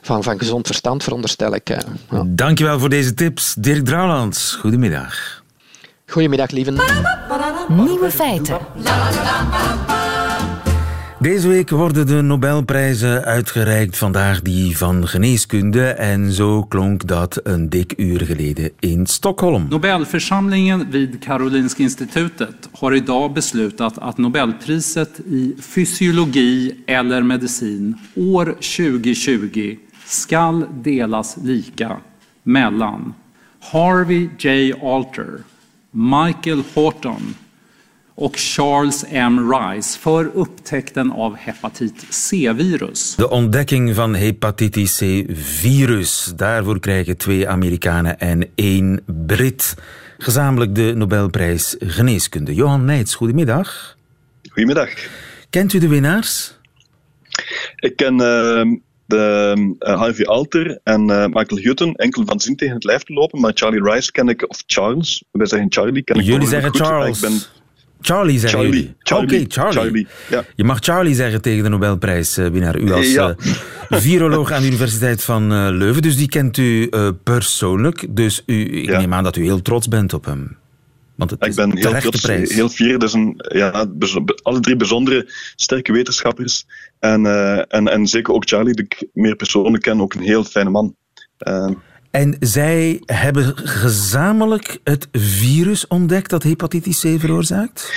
van, 0.03 0.23
van 0.23 0.39
gezond 0.39 0.67
verstand, 0.67 1.03
veronderstel 1.03 1.55
ik. 1.55 1.71
Uh, 1.71 1.77
ja. 2.11 2.23
Dankjewel 2.27 2.79
voor 2.79 2.89
deze 2.89 3.15
tips. 3.15 3.55
Dirk 3.55 3.85
Drouwlands, 3.85 4.55
goedemiddag. 4.61 5.43
Goedemiddag, 6.07 6.51
lieven. 6.51 6.79
Nieuwe 7.69 8.11
feiten. 8.11 8.59
Deze 11.25 11.49
week 11.49 11.71
worden 11.71 12.07
de 12.07 12.23
Nobelprijzen 12.23 13.25
uitgereikt. 13.25 13.97
Vandaag 13.97 14.43
die 14.43 14.77
van 14.77 15.09
geneeskunde. 15.09 15.87
En 15.87 16.33
zo 16.33 16.65
klonk 16.65 17.07
dat 17.07 17.41
een 17.43 17.69
dik 17.69 17.93
uur 17.97 18.21
geleden 18.21 18.71
in 18.81 19.07
Stockholm. 19.07 19.67
Nobelförsamlingen 19.69 20.91
vid 20.91 21.19
Karolinska 21.19 21.83
institutet 21.83 22.69
har 22.73 22.95
idag 22.95 23.33
beslutat 23.33 23.99
att 23.99 24.19
Nobelpriset 24.19 25.21
i 25.31 25.55
fysiologi 25.61 26.83
eller 26.87 27.23
medicin 27.23 27.97
år 28.15 28.45
2020 28.45 29.77
skall 30.07 30.67
delas 30.83 31.37
lika 31.43 31.97
mellan 32.43 33.15
Harvey 33.59 34.29
J. 34.39 34.75
Alter, 34.83 35.41
Michael 35.91 36.63
Horton 36.75 37.35
och 38.15 38.37
Charles 38.37 39.05
M. 39.11 39.53
Rice 39.53 39.99
för 39.99 40.31
upptäckten 40.35 41.11
av 41.13 41.37
hepatit 41.37 42.07
C-virus. 42.11 43.17
De 43.17 43.25
ontdekking 43.25 43.95
van 43.95 44.15
hepatitis 44.15 44.99
C-virus. 44.99 46.33
Daarvoor 46.37 46.81
krijgen 46.81 47.17
twee 47.17 47.49
Amerikanen 47.49 48.21
en 48.21 48.47
één 48.55 49.01
Brit 49.27 49.75
gezamenlijk 50.19 50.75
de 50.75 50.93
Nobelprijs 50.95 51.77
Geneeskunde. 51.79 52.55
Johan 52.55 52.85
Neits, 52.85 53.15
goedemiddag. 53.15 53.97
Goedemiddag. 54.49 54.91
Kent 55.51 55.73
u 55.73 55.79
de 55.79 55.89
winnaars? 55.89 56.59
Ik 57.77 57.97
ken 57.97 58.13
uh, 58.13 58.77
de 59.07 59.55
uh, 59.79 59.99
Harvey 59.99 60.27
Alter 60.27 60.81
en 60.85 61.11
uh, 61.11 61.27
Michael 61.27 61.63
Hutton 61.63 61.95
enkel 61.95 62.25
van 62.27 62.41
zin 62.41 62.57
tegen 62.57 62.75
het 62.75 62.85
lijf 62.85 63.03
te 63.03 63.13
lopen, 63.13 63.41
maar 63.41 63.53
Charlie 63.55 63.93
Rice 63.93 64.11
ken 64.11 64.29
ik, 64.29 64.49
of 64.49 64.63
Charles, 64.67 65.25
wij 65.31 65.47
zeggen 65.47 65.73
Charlie, 65.73 66.03
ken 66.03 66.17
ik 66.17 66.23
Jullie 66.23 66.49
zeggen 66.49 66.71
goed. 66.71 66.81
Charles. 66.81 67.23
Ik 67.23 67.29
ben 67.29 67.41
Charlie 68.05 68.39
zeggen 68.39 68.61
Charlie. 68.61 68.95
Charlie. 68.99 69.41
Oké, 69.41 69.51
Charlie. 69.53 69.81
Charlie, 69.81 70.07
ja. 70.31 70.45
Je 70.57 70.65
mag 70.65 70.79
Charlie 70.81 71.15
zeggen 71.15 71.43
tegen 71.43 71.63
de 71.63 71.69
Nobelprijswinnaar. 71.69 72.79
U 72.79 72.93
als 72.93 73.13
Ja. 73.13 73.35
eh, 73.89 73.99
viroloog 73.99 74.53
aan 74.53 74.61
de 74.61 74.67
Universiteit 74.67 75.23
van 75.25 75.53
eh, 75.53 75.67
Leuven. 75.71 76.03
Dus 76.03 76.17
die 76.17 76.29
kent 76.29 76.57
u 76.57 76.87
eh, 76.89 77.09
persoonlijk. 77.23 78.07
Dus 78.17 78.43
u, 78.47 78.83
ik 78.83 78.89
neem 78.89 79.15
aan 79.15 79.25
dat 79.25 79.37
u 79.37 79.43
heel 79.43 79.63
trots 79.63 79.89
bent 79.89 80.13
op 80.15 80.25
hem. 80.25 80.57
Want 81.15 81.31
het 81.31 81.43
ik 81.43 81.49
is 81.49 81.55
ben 81.55 81.77
heel 81.77 82.01
trots, 82.01 82.21
prijs. 82.21 82.55
heel 82.55 82.69
fier. 82.69 82.99
Dat 82.99 83.13
een, 83.13 83.35
ja, 83.49 83.87
alle 84.43 84.61
drie 84.61 84.77
bijzondere, 84.77 85.33
sterke 85.57 85.93
wetenschappers. 85.93 86.67
En, 86.99 87.27
eh, 87.27 87.59
en, 87.69 87.89
en 87.89 88.07
zeker 88.07 88.35
ook 88.35 88.49
Charlie, 88.49 88.75
die 88.75 88.85
ik 88.85 89.07
meer 89.13 89.37
persoonlijk 89.37 89.83
ken, 89.83 90.01
ook 90.01 90.15
een 90.15 90.23
heel 90.23 90.45
fijne 90.45 90.71
man. 90.71 90.95
En 92.15 92.37
zij 92.41 93.03
hebben 93.07 93.57
gezamenlijk 93.57 94.79
het 94.85 95.09
virus 95.13 95.87
ontdekt 95.87 96.31
dat 96.31 96.43
hepatitis 96.43 97.01
C 97.01 97.21
veroorzaakt? 97.21 97.93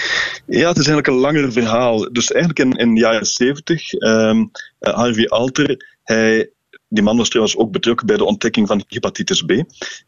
Ja, 0.46 0.68
het 0.68 0.78
is 0.78 0.88
eigenlijk 0.88 1.08
een 1.08 1.14
langer 1.14 1.52
verhaal. 1.52 2.12
Dus 2.12 2.32
eigenlijk 2.32 2.60
in, 2.60 2.72
in 2.72 2.94
de 2.94 3.00
jaren 3.00 3.26
70, 3.26 3.94
ehm 3.94 4.46
eh, 4.80 4.94
Harvey 4.94 5.28
Alter, 5.28 6.00
hij, 6.04 6.50
die 6.88 7.04
man 7.04 7.18
was 7.18 7.58
ook 7.58 7.72
betrokken 7.72 8.06
bij 8.06 8.18
de 8.18 8.24
ontdekking 8.24 8.68
van 8.68 8.84
hepatitis 8.88 9.42
B. 9.42 9.52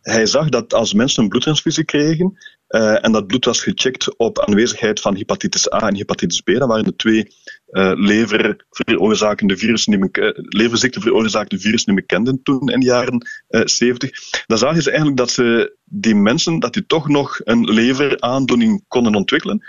Hij 0.01 0.25
zag 0.25 0.49
dat 0.49 0.73
als 0.73 0.93
mensen 0.93 1.23
een 1.23 1.29
bloedtransfusie 1.29 1.85
kregen 1.85 2.37
eh, 2.69 3.05
en 3.05 3.11
dat 3.11 3.27
bloed 3.27 3.45
was 3.45 3.61
gecheckt 3.61 4.17
op 4.17 4.39
aanwezigheid 4.39 4.99
van 4.99 5.15
hepatitis 5.15 5.73
A 5.73 5.87
en 5.87 5.95
hepatitis 5.95 6.41
B, 6.41 6.45
dat 6.45 6.67
waren 6.67 6.83
de 6.83 6.95
twee 6.95 7.27
eh 7.69 7.91
lever 7.95 8.65
veroorzakende 8.69 9.57
virussen 9.57 9.91
die 9.91 9.99
men, 9.99 10.33
leverziekten 10.35 11.01
veroorzakende 11.01 11.61
virussen 11.61 11.93
die 11.93 12.01
we 12.01 12.07
kenden 12.07 12.43
toen 12.43 12.69
in 12.69 12.79
de 12.79 12.85
jaren 12.85 13.27
eh 13.47 13.61
70. 13.65 14.09
Dan 14.45 14.57
zagen 14.57 14.81
ze 14.81 14.89
eigenlijk 14.89 15.17
dat 15.17 15.31
ze 15.31 15.75
die 15.83 16.15
mensen, 16.15 16.59
dat 16.59 16.73
die 16.73 16.85
toch 16.85 17.07
nog 17.07 17.39
een 17.43 17.63
leveraandoening 17.63 18.83
konden 18.87 19.15
ontwikkelen. 19.15 19.67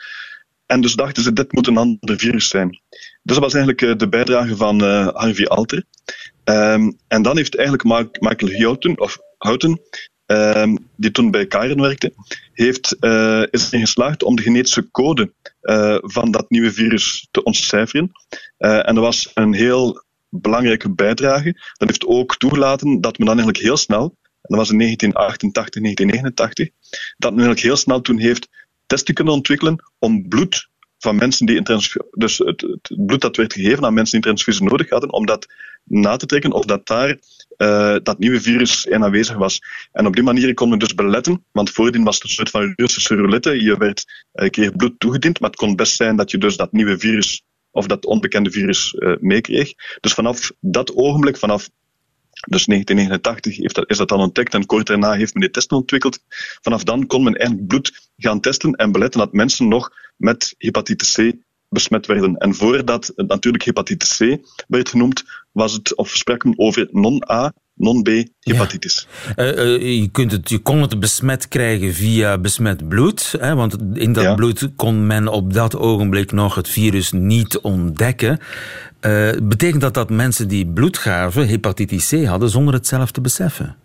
En 0.66 0.80
dus 0.80 0.94
dachten 0.94 1.22
ze, 1.22 1.32
dit 1.32 1.52
moet 1.52 1.66
een 1.66 1.76
ander 1.76 2.18
virus 2.18 2.48
zijn. 2.48 2.68
Dus 3.22 3.34
dat 3.34 3.38
was 3.38 3.54
eigenlijk 3.54 3.98
de 3.98 4.08
bijdrage 4.08 4.56
van 4.56 4.80
Harvey 4.82 5.46
Alter. 5.46 5.84
Ehm, 6.44 6.92
en 7.08 7.22
dan 7.22 7.36
heeft 7.36 7.56
eigenlijk 7.56 7.88
Mark, 7.88 8.20
Michael 8.20 8.62
Houghton, 8.62 9.00
of 9.00 9.18
Houghton, 9.38 9.80
ehm, 10.30 10.76
die 10.96 11.10
toen 11.10 11.30
bij 11.30 11.46
Karen 11.46 11.80
werkte, 11.80 12.12
heeft, 12.52 12.96
eh, 12.98 13.42
is 13.50 13.66
erin 13.66 13.80
geslaagd 13.80 14.22
om 14.22 14.36
de 14.36 14.42
genetische 14.42 14.90
code 14.90 15.32
eh, 15.60 15.96
van 16.00 16.30
dat 16.30 16.50
nieuwe 16.50 16.72
virus 16.72 17.28
te 17.30 17.42
ontcijferen. 17.42 18.12
Eh, 18.56 18.88
en 18.88 18.94
dat 18.94 19.04
was 19.04 19.30
een 19.34 19.52
heel 19.52 20.02
belangrijke 20.28 20.90
bijdrage. 20.90 21.52
Dat 21.52 21.88
heeft 21.88 22.06
ook 22.06 22.36
toegelaten 22.36 23.00
dat 23.00 23.18
men 23.18 23.26
dan 23.26 23.36
eigenlijk 23.36 23.64
heel 23.64 23.76
snel, 23.76 24.02
en 24.22 24.56
dat 24.56 24.58
was 24.58 24.70
in 24.70 24.78
1988, 24.78 25.82
1989, 25.82 26.68
dat 27.16 27.30
men 27.30 27.40
eigenlijk 27.40 27.66
heel 27.66 27.76
snel 27.76 28.00
toen 28.00 28.18
heeft 28.18 28.48
testen 28.86 29.14
kunnen 29.14 29.34
ontwikkelen 29.34 29.84
om 29.98 30.28
bloed 30.28 30.68
van 31.00 31.16
mensen 31.16 31.46
die 31.46 31.56
een 31.56 31.64
transfusie, 31.64 32.10
dus 32.10 32.38
het, 32.38 32.66
bloed 32.96 33.20
dat 33.20 33.36
werd 33.36 33.52
gegeven 33.52 33.84
aan 33.84 33.94
mensen 33.94 34.20
die 34.20 34.30
een 34.30 34.36
transfusie 34.36 34.68
nodig 34.70 34.90
hadden, 34.90 35.12
om 35.12 35.26
dat 35.26 35.46
na 35.84 36.16
te 36.16 36.26
trekken 36.26 36.52
of 36.52 36.64
dat 36.64 36.86
daar 36.86 37.18
eh, 37.56 37.96
dat 38.02 38.18
nieuwe 38.18 38.40
virus 38.40 38.84
in 38.84 39.04
aanwezig 39.04 39.36
was. 39.36 39.60
En 39.92 40.06
op 40.06 40.14
die 40.14 40.24
manier 40.24 40.54
kon 40.54 40.68
men 40.68 40.78
dus 40.78 40.94
beletten, 40.94 41.44
want 41.52 41.70
voordien 41.70 42.04
was 42.04 42.14
het 42.14 42.24
een 42.24 42.30
soort 42.30 42.50
van 42.50 42.72
Russische 42.76 43.14
roulette. 43.14 43.62
Je 43.62 43.76
werd, 43.76 44.26
eh, 44.32 44.44
je 44.44 44.50
kreeg 44.50 44.76
bloed 44.76 45.00
toegediend, 45.00 45.40
maar 45.40 45.50
het 45.50 45.58
kon 45.58 45.76
best 45.76 45.96
zijn 45.96 46.16
dat 46.16 46.30
je 46.30 46.38
dus 46.38 46.56
dat 46.56 46.72
nieuwe 46.72 46.98
virus 46.98 47.42
of 47.70 47.86
dat 47.86 48.06
onbekende 48.06 48.50
virus 48.50 48.94
eh, 48.94 49.12
meekreeg. 49.20 49.72
Dus 50.00 50.12
vanaf 50.12 50.50
dat 50.60 50.94
ogenblik, 50.94 51.36
vanaf 51.36 51.68
dus 52.48 52.64
1989 52.64 53.56
heeft 53.56 53.74
dat, 53.74 53.90
is 53.90 53.96
dat 53.96 54.08
dan 54.08 54.20
ontdekt 54.20 54.54
en 54.54 54.66
kort 54.66 54.86
daarna 54.86 55.12
heeft 55.12 55.32
men 55.32 55.42
die 55.42 55.50
testen 55.50 55.76
ontwikkeld. 55.76 56.18
Vanaf 56.60 56.84
dan 56.84 57.06
kon 57.06 57.22
men 57.22 57.34
eigenlijk 57.34 57.68
bloed 57.68 58.10
gaan 58.16 58.40
testen 58.40 58.72
en 58.72 58.92
beletten 58.92 59.20
dat 59.20 59.32
mensen 59.32 59.68
nog 59.68 59.90
met 60.20 60.54
hepatitis 60.58 61.12
C 61.14 61.32
besmet 61.68 62.06
werden. 62.06 62.36
En 62.36 62.54
voordat 62.54 63.12
het 63.16 63.28
natuurlijk 63.28 63.64
hepatitis 63.64 64.16
C 64.16 64.36
werd 64.68 64.88
genoemd, 64.88 65.24
was 65.52 65.72
het, 65.72 65.96
of 65.96 66.08
sprak 66.10 66.44
men 66.44 66.54
over 66.56 66.88
non-A, 66.90 67.52
non-B 67.74 68.08
hepatitis. 68.40 69.06
Eh, 69.36 69.74
eh, 69.74 70.00
je, 70.00 70.08
kunt 70.08 70.32
het, 70.32 70.48
je 70.48 70.58
kon 70.58 70.80
het 70.80 71.00
besmet 71.00 71.48
krijgen 71.48 71.94
via 71.94 72.38
besmet 72.38 72.88
bloed, 72.88 73.34
hè, 73.38 73.54
want 73.54 73.76
in 73.94 74.12
dat 74.12 74.24
Ja. 74.24 74.34
bloed 74.34 74.68
kon 74.76 75.06
men 75.06 75.28
op 75.28 75.52
dat 75.52 75.76
ogenblik 75.76 76.32
nog 76.32 76.54
het 76.54 76.68
virus 76.68 77.12
niet 77.12 77.58
ontdekken. 77.58 78.38
Eh, 79.00 79.30
betekent 79.42 79.80
dat 79.80 79.94
dat 79.94 80.10
mensen 80.10 80.48
die 80.48 80.66
bloed 80.66 80.98
gaven 80.98 81.48
hepatitis 81.48 82.08
C 82.08 82.24
hadden 82.24 82.50
zonder 82.50 82.74
het 82.74 82.86
zelf 82.86 83.10
te 83.10 83.20
beseffen? 83.20 83.76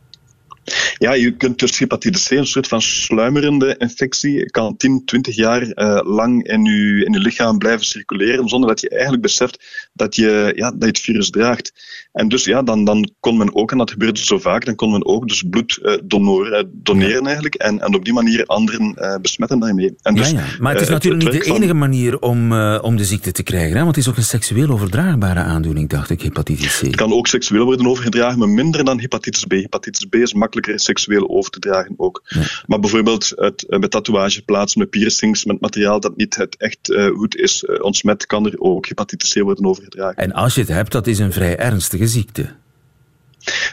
Ja, 0.97 1.13
je 1.13 1.31
kunt 1.31 1.59
dus 1.59 1.79
hepatitis 1.79 2.27
C, 2.27 2.31
een 2.31 2.47
soort 2.47 2.67
van 2.67 2.81
sluimerende 2.81 3.75
infectie, 3.77 4.45
kan 4.45 4.77
10, 4.77 5.05
20 5.05 5.35
jaar 5.35 5.61
eh, 5.61 5.99
lang 6.03 6.47
in 6.47 6.63
je, 6.65 7.05
in 7.05 7.13
je 7.13 7.19
lichaam 7.19 7.57
blijven 7.57 7.85
circuleren, 7.85 8.47
zonder 8.47 8.69
dat 8.69 8.81
je 8.81 8.89
eigenlijk 8.89 9.21
beseft 9.21 9.89
dat 9.93 10.15
je, 10.15 10.51
ja, 10.55 10.71
dat 10.71 10.81
je 10.81 10.87
het 10.87 10.99
virus 10.99 11.29
draagt. 11.29 11.73
En 12.15 12.27
dus 12.27 12.43
ja, 12.43 12.61
dan, 12.63 12.85
dan 12.85 13.09
kon 13.19 13.37
men 13.37 13.55
ook, 13.55 13.71
en 13.71 13.77
dat 13.77 13.91
gebeurde 13.91 14.25
zo 14.25 14.39
vaak, 14.39 14.65
dan 14.65 14.75
kon 14.75 14.91
men 14.91 15.05
ook 15.05 15.27
dus 15.27 15.43
bloed 15.49 15.79
eh, 15.81 15.93
donoren, 16.03 16.59
eh, 16.59 16.63
doneren 16.71 17.25
eigenlijk, 17.25 17.55
en, 17.55 17.81
en 17.81 17.95
op 17.95 18.05
die 18.05 18.13
manier 18.13 18.45
anderen 18.45 18.93
eh, 18.95 19.15
besmetten 19.21 19.59
daarmee. 19.59 19.95
En 20.01 20.15
dus, 20.15 20.29
ja, 20.29 20.39
ja. 20.39 20.45
Maar 20.59 20.73
het 20.73 20.81
is 20.81 20.89
natuurlijk 20.89 21.23
niet 21.23 21.33
de 21.41 21.47
van- 21.47 21.55
enige 21.55 21.73
manier 21.73 22.19
om, 22.19 22.53
om 22.77 22.95
de 22.97 23.05
ziekte 23.05 23.31
te 23.31 23.43
krijgen. 23.43 23.77
Hè? 23.77 23.83
Want 23.83 23.95
het 23.95 24.05
is 24.05 24.11
ook 24.11 24.17
een 24.17 24.23
seksueel 24.23 24.69
overdraagbare 24.69 25.39
aandoening, 25.39 25.89
dacht 25.89 26.09
ik, 26.09 26.21
hepatitis 26.21 26.79
C. 26.79 26.81
Het 26.81 26.95
kan 26.95 27.13
ook 27.13 27.27
seksueel 27.27 27.65
worden 27.65 27.87
overgedragen, 27.87 28.39
maar 28.39 28.49
minder 28.49 28.83
dan 28.85 28.99
hepatitis 28.99 29.43
B. 29.43 29.51
Hepatitis 29.51 30.05
B 30.05 30.15
is 30.15 30.33
makkelijker 30.33 30.79
seksueel 30.79 31.29
over 31.29 31.51
te 31.51 31.59
dragen 31.59 31.93
ook. 31.97 32.23
Maar 32.65 32.79
bijvoorbeeld 32.79 33.31
het, 33.35 33.65
met 33.67 33.91
tatoeageplaatsen, 33.91 34.79
met 34.79 34.89
piercings, 34.89 35.45
met 35.45 35.61
materiaal 35.61 35.99
dat 35.99 36.17
niet 36.17 36.35
het 36.35 36.57
echt 36.57 36.93
goed 37.15 37.35
is 37.35 37.65
ontsmet, 37.81 38.25
kan 38.25 38.45
er 38.45 38.53
ook 38.57 38.87
hepatitis 38.87 39.33
C 39.33 39.41
worden 39.41 39.65
overgedragen. 39.65 40.15
En 40.15 40.31
als 40.31 40.55
je 40.55 40.61
het 40.61 40.69
hebt, 40.69 40.91
dat 40.91 41.07
is 41.07 41.19
een 41.19 41.33
vrij 41.33 41.57
ernstige 41.57 42.04
ziekte. 42.07 42.55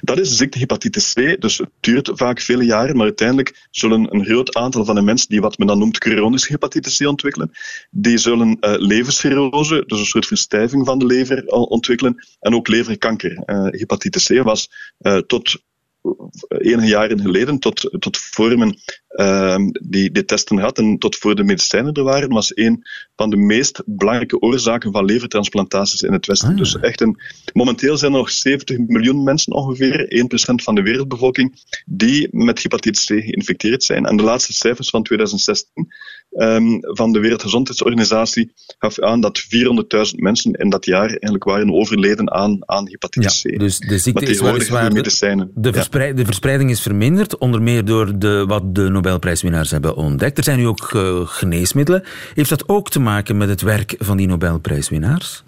Dat 0.00 0.18
is 0.18 0.28
de 0.28 0.34
ziekte 0.34 0.58
hepatitis 0.58 1.12
C, 1.12 1.40
dus 1.40 1.58
het 1.58 1.70
duurt 1.80 2.10
vaak 2.14 2.40
vele 2.40 2.64
jaren, 2.64 2.96
maar 2.96 3.04
uiteindelijk 3.04 3.66
zullen 3.70 4.14
een 4.14 4.24
groot 4.24 4.54
aantal 4.54 4.84
van 4.84 4.94
de 4.94 5.02
mensen 5.02 5.28
die 5.28 5.40
wat 5.40 5.58
men 5.58 5.66
dan 5.66 5.78
noemt 5.78 5.96
chronische 5.96 6.52
hepatitis 6.52 6.98
C 6.98 7.06
ontwikkelen, 7.06 7.50
die 7.90 8.18
zullen 8.18 8.56
eh 8.60 8.74
levercirrose, 8.76 9.84
dus 9.86 9.98
een 9.98 10.06
soort 10.06 10.26
verstijving 10.26 10.86
van 10.86 10.98
de 10.98 11.06
lever, 11.06 11.46
al 11.46 11.64
ontwikkelen, 11.64 12.26
en 12.40 12.54
ook 12.54 12.68
leverkanker. 12.68 13.36
Eh, 13.36 13.66
hepatitis 13.70 14.26
C 14.26 14.42
was 14.42 14.70
eh, 14.98 15.16
tot 15.16 15.62
enige 16.48 16.86
jaren 16.86 17.20
geleden, 17.20 17.58
tot, 17.58 17.96
tot 17.98 18.18
voor 18.18 18.58
men 18.58 18.78
ehm, 19.08 19.68
die, 19.82 20.10
die 20.10 20.24
testen 20.24 20.58
had 20.58 20.78
en 20.78 20.98
tot 20.98 21.16
voor 21.16 21.34
de 21.34 21.44
medicijnen 21.44 21.92
er 21.92 22.02
waren, 22.02 22.28
was 22.28 22.56
een 22.56 22.86
van 23.16 23.30
de 23.30 23.36
meest 23.36 23.82
belangrijke 23.86 24.40
oorzaken 24.40 24.92
van 24.92 25.04
levertransplantaties 25.04 26.02
in 26.02 26.12
het 26.12 26.26
Westen. 26.26 26.56
Dus 26.56 26.78
echt 26.78 27.00
een, 27.00 27.20
momenteel 27.52 27.96
zijn 27.96 28.12
er 28.12 28.18
nog 28.18 28.30
70 28.30 28.78
miljoen 28.78 29.22
mensen 29.22 29.52
ongeveer, 29.52 30.26
1% 30.52 30.62
van 30.62 30.74
de 30.74 30.82
wereldbevolking, 30.82 31.62
die 31.86 32.28
met 32.30 32.62
hepatitis 32.62 33.04
C 33.04 33.08
geïnfecteerd 33.08 33.82
zijn. 33.82 34.06
En 34.06 34.16
de 34.16 34.22
laatste 34.22 34.52
cijfers 34.52 34.90
van 34.90 35.02
2016 35.02 35.92
ehm, 36.32 36.78
van 36.80 37.12
de 37.12 37.18
Wereldgezondheidsorganisatie 37.18 38.52
gaf 38.78 39.00
aan 39.00 39.20
dat 39.20 39.40
400.000 39.40 40.16
mensen 40.16 40.52
in 40.52 40.70
dat 40.70 40.84
jaar 40.84 41.08
eigenlijk 41.08 41.44
waren 41.44 41.72
overleden 41.74 42.32
aan, 42.32 42.58
aan 42.60 42.88
hepatitis 42.88 43.42
C. 43.42 43.58
Dus 43.58 43.78
de 43.78 43.98
ziekte 43.98 44.26
is 44.26 44.40
weliswaar... 44.40 44.88
De, 44.88 44.94
medicijnen. 44.94 45.50
de, 45.54 45.68
Ja. 45.68 45.74
verspreid- 45.74 46.16
de 46.16 46.24
verspreiding 46.24 46.70
is 46.70 46.80
verminderd, 46.80 47.38
onder 47.38 47.62
meer 47.62 47.84
door 47.84 48.18
de, 48.18 48.44
wat 48.46 48.74
de 48.74 48.88
Nobelprijswinnaars 48.88 49.70
hebben 49.70 49.96
ontdekt. 49.96 50.38
Er 50.38 50.44
zijn 50.44 50.58
nu 50.58 50.66
ook 50.66 50.90
eh, 50.94 51.20
geneesmiddelen. 51.24 52.02
Heeft 52.34 52.48
dat 52.48 52.68
ook 52.68 52.90
te 52.90 53.00
maken 53.00 53.36
met 53.36 53.48
het 53.48 53.60
werk 53.62 53.94
van 53.98 54.16
die 54.16 54.26
Nobelprijswinnaars? 54.26 55.42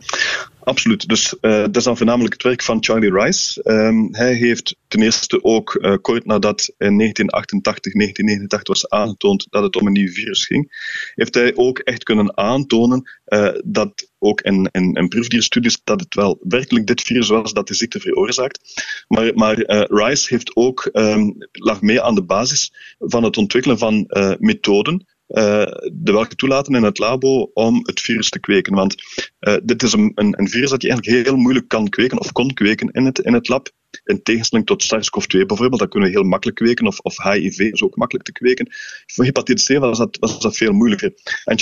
Absoluut. 0.65 1.09
Dus 1.09 1.39
eh, 1.41 1.51
dat 1.51 1.77
is 1.77 1.85
dan 1.85 1.97
voornamelijk 1.97 2.33
het 2.33 2.43
werk 2.43 2.63
van 2.63 2.85
Charlie 2.85 3.13
Rice. 3.13 3.63
Ehm, 3.63 4.07
hij 4.11 4.35
heeft 4.35 4.77
ten 4.89 5.03
eerste 5.03 5.45
ook 5.45 5.75
eh, 5.75 5.95
kort 6.01 6.25
nadat 6.25 6.75
in 6.79 6.97
1988, 6.97 7.93
1989 7.93 8.69
was 8.69 8.89
aangetoond 8.89 9.47
dat 9.51 9.63
het 9.63 9.77
om 9.77 9.87
een 9.87 9.93
nieuw 9.93 10.13
virus 10.13 10.47
ging, 10.47 10.73
heeft 11.15 11.35
hij 11.35 11.57
ook 11.57 11.79
echt 11.79 12.03
kunnen 12.03 12.37
aantonen 12.37 13.11
eh, 13.25 13.53
dat 13.65 14.13
ook 14.19 14.41
in, 14.41 14.69
in, 14.73 14.93
in 14.93 15.09
proefdierstudies 15.09 15.81
dat 15.85 16.01
het 16.01 16.15
wel 16.15 16.39
werkelijk 16.41 16.87
dit 16.87 17.03
virus 17.03 17.29
was 17.29 17.53
dat 17.53 17.69
de 17.69 17.75
ziekte 17.75 18.01
veroorzaakt. 18.01 18.85
Maar, 19.09 19.35
maar 19.35 19.57
Rice 19.91 20.27
heeft 20.29 20.57
ook, 20.57 20.89
ehm, 20.93 21.31
lag 21.53 21.81
mee 21.81 22.03
aan 22.03 22.15
de 22.15 22.25
basis 22.25 22.73
van 22.99 23.23
het 23.23 23.37
ontwikkelen 23.37 23.79
van 23.79 24.07
methoden 24.39 25.07
de 25.27 26.13
welke 26.13 26.35
toelaten 26.35 26.75
in 26.75 26.83
het 26.83 26.99
labo 26.99 27.51
om 27.55 27.81
het 27.83 28.01
virus 28.01 28.31
te 28.31 28.41
kweken. 28.41 28.75
Want 28.75 28.95
eh, 29.39 29.57
dit 29.63 29.83
is 29.83 29.93
een, 29.93 30.13
een, 30.15 30.41
een 30.41 30.49
virus 30.49 30.71
dat 30.71 30.83
je 30.83 30.89
eigenlijk 30.89 31.27
heel 31.27 31.37
moeilijk 31.37 31.69
kan 31.69 31.89
kweken 31.89 32.19
of 32.19 32.33
kon 32.33 32.55
kweken 32.55 32.89
in 32.91 33.05
het, 33.05 33.19
in 33.19 33.33
het 33.33 33.49
lab. 33.49 33.71
In 34.05 34.23
tegenstelling 34.23 34.67
tot 34.67 34.83
SARS-CoV-2 34.83 35.47
bijvoorbeeld, 35.47 35.81
dat 35.81 35.89
kunnen 35.89 36.09
we 36.09 36.15
heel 36.15 36.29
makkelijk 36.29 36.57
kweken, 36.59 36.87
of, 36.87 36.99
of 36.99 37.23
HIV 37.23 37.59
is 37.59 37.83
ook 37.83 37.97
makkelijk 37.97 38.25
te 38.25 38.33
kweken. 38.33 38.67
Voor 39.07 39.25
hepatitis 39.25 39.67
C 39.67 39.79
was 39.79 39.99
dat, 39.99 40.17
was 40.21 40.41
dat 40.41 40.57
veel 40.57 40.73
moeilijker. 40.73 41.13
En 41.45 41.57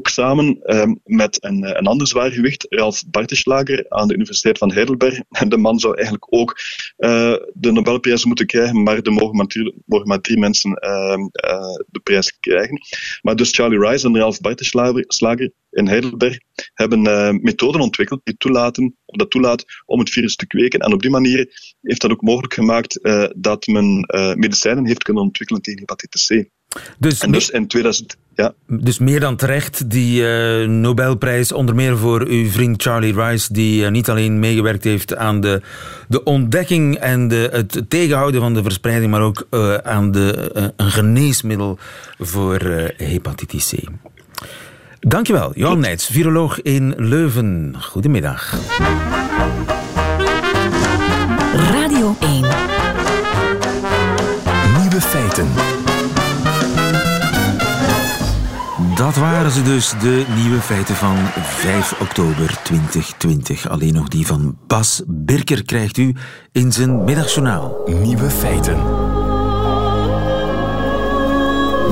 ook 0.00 0.08
samen 0.08 0.58
ehm, 0.62 0.94
met 1.04 1.44
een, 1.44 1.64
eh, 1.64 1.76
een 1.76 1.86
ander 1.86 2.06
zwaargewicht, 2.06 2.66
Ralf 2.68 3.04
Barteslager 3.10 3.84
aan 3.88 4.08
de 4.08 4.14
Universiteit 4.14 4.58
van 4.58 4.72
Heidelberg. 4.72 5.20
De 5.48 5.56
man 5.56 5.78
zou 5.78 5.94
eigenlijk 5.94 6.26
ook 6.34 6.58
eh, 6.96 7.34
de 7.52 7.72
Nobelprijs 7.72 8.24
moeten 8.24 8.46
krijgen, 8.46 8.82
maar 8.82 8.98
er 8.98 9.12
mogen 9.12 9.36
maar, 10.04 10.20
drie- 10.20 10.38
mensen 10.38 10.74
ehm, 10.74 11.20
eh, 11.32 11.74
de 11.86 12.00
prijs 12.02 12.38
krijgen. 12.40 12.80
Maar 13.22 13.36
dus 13.36 13.50
Charlie 13.50 13.78
Rice 13.78 14.06
en 14.06 14.16
Ralf 14.16 14.40
Barteslager 14.40 15.04
Slager 15.06 15.52
in 15.70 15.88
Heidelberg 15.88 16.38
hebben 16.74 17.02
methoden 17.42 17.80
ontwikkeld 17.80 18.20
die 18.24 18.36
toelaten, 18.36 18.96
dat 19.06 19.30
toelaat 19.30 19.64
om 19.86 19.98
het 19.98 20.10
virus 20.10 20.36
te 20.36 20.46
kweken. 20.46 20.80
En 20.80 20.92
op 20.92 21.02
die 21.02 21.10
manier 21.10 21.48
heeft 21.82 22.00
dat 22.00 22.10
ook 22.10 22.22
mogelijk 22.22 22.54
gemaakt 22.54 22.98
dat 23.36 23.66
men 23.66 24.04
medicijnen 24.36 24.86
heeft 24.86 25.02
kunnen 25.02 25.22
ontwikkelen 25.22 25.62
tegen 25.62 25.78
hepatitis 25.78 26.26
C. 26.26 26.48
Dus, 26.98 27.20
en 27.20 27.32
dus 27.32 27.50
in 27.50 27.66
2000... 27.66 28.16
Ja. 28.34 28.54
Dus 28.66 28.98
meer 28.98 29.20
dan 29.20 29.36
terecht 29.36 29.90
die 29.90 30.22
uh, 30.22 30.68
Nobelprijs, 30.68 31.52
onder 31.52 31.74
meer 31.74 31.98
voor 31.98 32.26
uw 32.26 32.50
vriend 32.50 32.82
Charlie 32.82 33.14
Rice, 33.14 33.52
die 33.52 33.82
uh, 33.82 33.90
niet 33.90 34.08
alleen 34.08 34.38
meegewerkt 34.38 34.84
heeft 34.84 35.16
aan 35.16 35.40
de, 35.40 35.62
de 36.08 36.22
ontdekking 36.22 36.96
en 36.96 37.28
de, 37.28 37.48
het 37.52 37.82
tegenhouden 37.88 38.40
van 38.40 38.54
de 38.54 38.62
verspreiding, 38.62 39.10
maar 39.10 39.22
ook 39.22 39.46
uh, 39.50 39.74
aan 39.74 40.10
de, 40.10 40.50
een 40.76 40.90
geneesmiddel 40.90 41.78
voor 42.18 42.60
hepatitis 42.96 43.74
C. 43.74 43.88
Dankjewel, 45.00 45.52
Johan 45.54 45.80
Nijts, 45.80 46.06
viroloog 46.06 46.62
in 46.62 46.94
Leuven. 46.96 47.74
Goedemiddag. 47.78 48.58
Dat 59.00 59.16
waren 59.16 59.50
ze 59.50 59.62
dus, 59.62 59.90
de 60.00 60.26
nieuwe 60.36 60.60
feiten 60.60 60.94
van 60.94 61.16
5 61.16 62.00
oktober 62.00 62.60
2020. 62.62 63.68
Alleen 63.68 63.94
nog 63.94 64.08
die 64.08 64.26
van 64.26 64.58
Bas 64.66 65.02
Birker 65.06 65.64
krijgt 65.64 65.96
u 65.96 66.14
in 66.52 66.72
zijn 66.72 67.04
middagjournaal. 67.04 67.76
Nieuwe 67.86 68.30
feiten. 68.30 68.76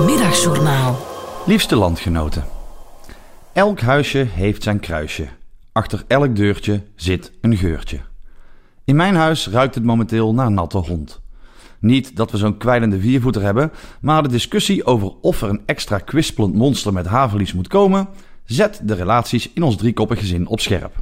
Middagjournaal. 0.05 0.99
Liefste 1.47 1.77
landgenoten. 1.77 2.44
Elk 3.53 3.81
huisje 3.81 4.27
heeft 4.31 4.62
zijn 4.62 4.81
kruisje. 4.81 5.29
Achter 5.73 6.05
elk 6.07 6.37
deurtje 6.37 6.83
zit 6.94 7.33
een 7.40 7.57
geurtje. 7.57 8.01
In 8.85 8.97
mijn 8.97 9.14
huis 9.14 9.49
ruikt 9.49 9.75
het 9.75 9.85
momenteel 9.85 10.35
naar 10.35 10.51
natte 10.51 10.79
hond. 10.79 11.21
Niet 11.79 12.17
dat 12.17 12.31
we 12.31 12.37
zo'n 12.37 12.57
kwijlende 12.57 13.01
viervoeter 13.01 13.43
hebben, 13.43 13.73
maar 14.01 14.23
de 14.23 14.29
discussie 14.29 14.85
over 14.85 15.12
of 15.21 15.43
er 15.43 15.49
een 15.49 15.62
extra 15.67 15.99
kwispelend 15.99 16.55
monster 16.55 16.93
met 16.93 17.07
haverlies 17.07 17.53
moet 17.53 17.69
komen, 17.69 18.09
zet 18.45 18.81
de 18.83 18.95
relaties 18.95 19.51
in 19.53 19.62
ons 19.62 19.77
driekoppig 19.77 20.19
gezin 20.19 20.47
op 20.47 20.61
scherp. 20.61 20.95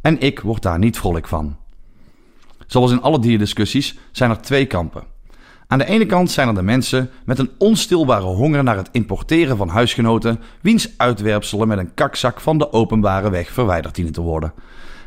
En 0.00 0.20
ik 0.20 0.40
word 0.40 0.62
daar 0.62 0.78
niet 0.78 0.98
vrolijk 0.98 1.28
van. 1.28 1.56
Zoals 2.66 2.90
in 2.90 3.02
alle 3.02 3.18
dierdiscussies 3.18 3.98
zijn 4.12 4.30
er 4.30 4.40
twee 4.40 4.66
kampen. 4.66 5.02
Aan 5.66 5.78
de 5.78 5.84
ene 5.84 6.06
kant 6.06 6.30
zijn 6.30 6.48
er 6.48 6.54
de 6.54 6.62
mensen 6.62 7.10
met 7.24 7.38
een 7.38 7.50
onstilbare 7.58 8.24
honger 8.24 8.62
naar 8.62 8.76
het 8.76 8.88
importeren 8.92 9.56
van 9.56 9.68
huisgenoten, 9.68 10.40
wiens 10.60 10.94
uitwerpselen 10.96 11.68
met 11.68 11.78
een 11.78 11.94
kakzak 11.94 12.40
van 12.40 12.58
de 12.58 12.72
openbare 12.72 13.30
weg 13.30 13.50
verwijderd 13.50 13.94
dienen 13.94 14.12
te 14.12 14.20
worden. 14.20 14.52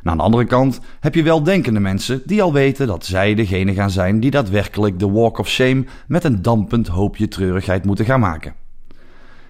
En 0.05 0.11
aan 0.11 0.17
de 0.17 0.23
andere 0.23 0.45
kant 0.45 0.79
heb 0.99 1.15
je 1.15 1.23
weldenkende 1.23 1.79
mensen 1.79 2.21
die 2.25 2.41
al 2.41 2.53
weten 2.53 2.87
dat 2.87 3.05
zij 3.05 3.35
degene 3.35 3.73
gaan 3.73 3.89
zijn 3.89 4.19
die 4.19 4.31
daadwerkelijk 4.31 4.99
de 4.99 5.09
walk 5.09 5.37
of 5.37 5.47
shame 5.47 5.85
met 6.07 6.23
een 6.23 6.41
dampend 6.41 6.87
hoopje 6.87 7.27
treurigheid 7.27 7.85
moeten 7.85 8.05
gaan 8.05 8.19
maken. 8.19 8.53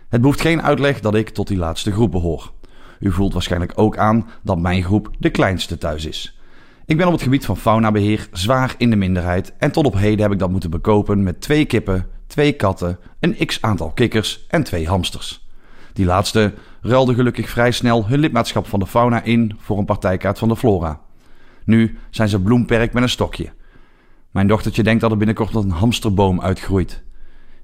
Het 0.10 0.22
behoeft 0.22 0.42
geen 0.42 0.62
uitleg 0.62 1.00
dat 1.00 1.16
ik 1.16 1.30
tot 1.30 1.48
die 1.48 1.58
laatste 1.58 1.92
groep 1.92 2.12
behoor. 2.12 2.52
U 3.00 3.12
voelt 3.12 3.34
waarschijnlijk 3.34 3.72
ook 3.76 3.98
aan 3.98 4.30
dat 4.44 4.60
mijn 4.60 4.84
groep 4.84 5.10
de 5.20 5.30
kleinste 5.30 5.78
thuis 5.78 6.06
is. 6.06 6.40
Ik 6.86 6.98
ben 6.98 7.06
op 7.06 7.14
het 7.14 7.22
gebied 7.22 7.46
van 7.46 7.58
faunabeheer 7.58 8.28
zwaar 8.32 8.76
in 8.78 8.90
de 8.90 8.96
minderheid 8.96 9.54
en 9.58 9.72
tot 9.72 9.86
op 9.86 9.96
heden 9.96 10.22
heb 10.22 10.32
ik 10.32 10.40
dat 10.40 10.52
moeten 10.52 10.70
bekopen 10.70 11.24
met 11.24 11.42
twee 11.42 11.66
kippen, 11.66 12.08
twee 12.28 12.54
katten, 12.54 13.00
een 13.20 13.46
x 13.46 13.62
aantal 13.62 13.92
kikkers 13.92 14.46
en 14.48 14.64
twee 14.64 14.88
hamsters. 14.88 15.48
Die 15.94 16.06
laatste 16.06 16.54
ruilden 16.86 17.16
gelukkig 17.16 17.50
vrij 17.50 17.72
snel 17.72 18.08
hun 18.08 18.20
lidmaatschap 18.20 18.68
van 18.68 18.80
de 18.80 18.88
fauna 18.88 19.24
in 19.24 19.56
voor 19.58 19.78
een 19.78 19.86
partijkaart 19.86 20.38
van 20.38 20.48
de 20.48 20.56
flora. 20.56 21.02
Nu 21.64 21.98
zijn 22.10 22.30
ze 22.30 22.42
bloemperk 22.42 22.94
met 22.94 23.04
een 23.04 23.10
stokje. 23.10 23.54
Mijn 24.32 24.48
dochtertje 24.48 24.84
denkt 24.84 25.02
dat 25.02 25.12
er 25.12 25.18
binnenkort 25.18 25.54
een 25.54 25.70
hamsterboom 25.70 26.42
uitgroeit. 26.42 27.04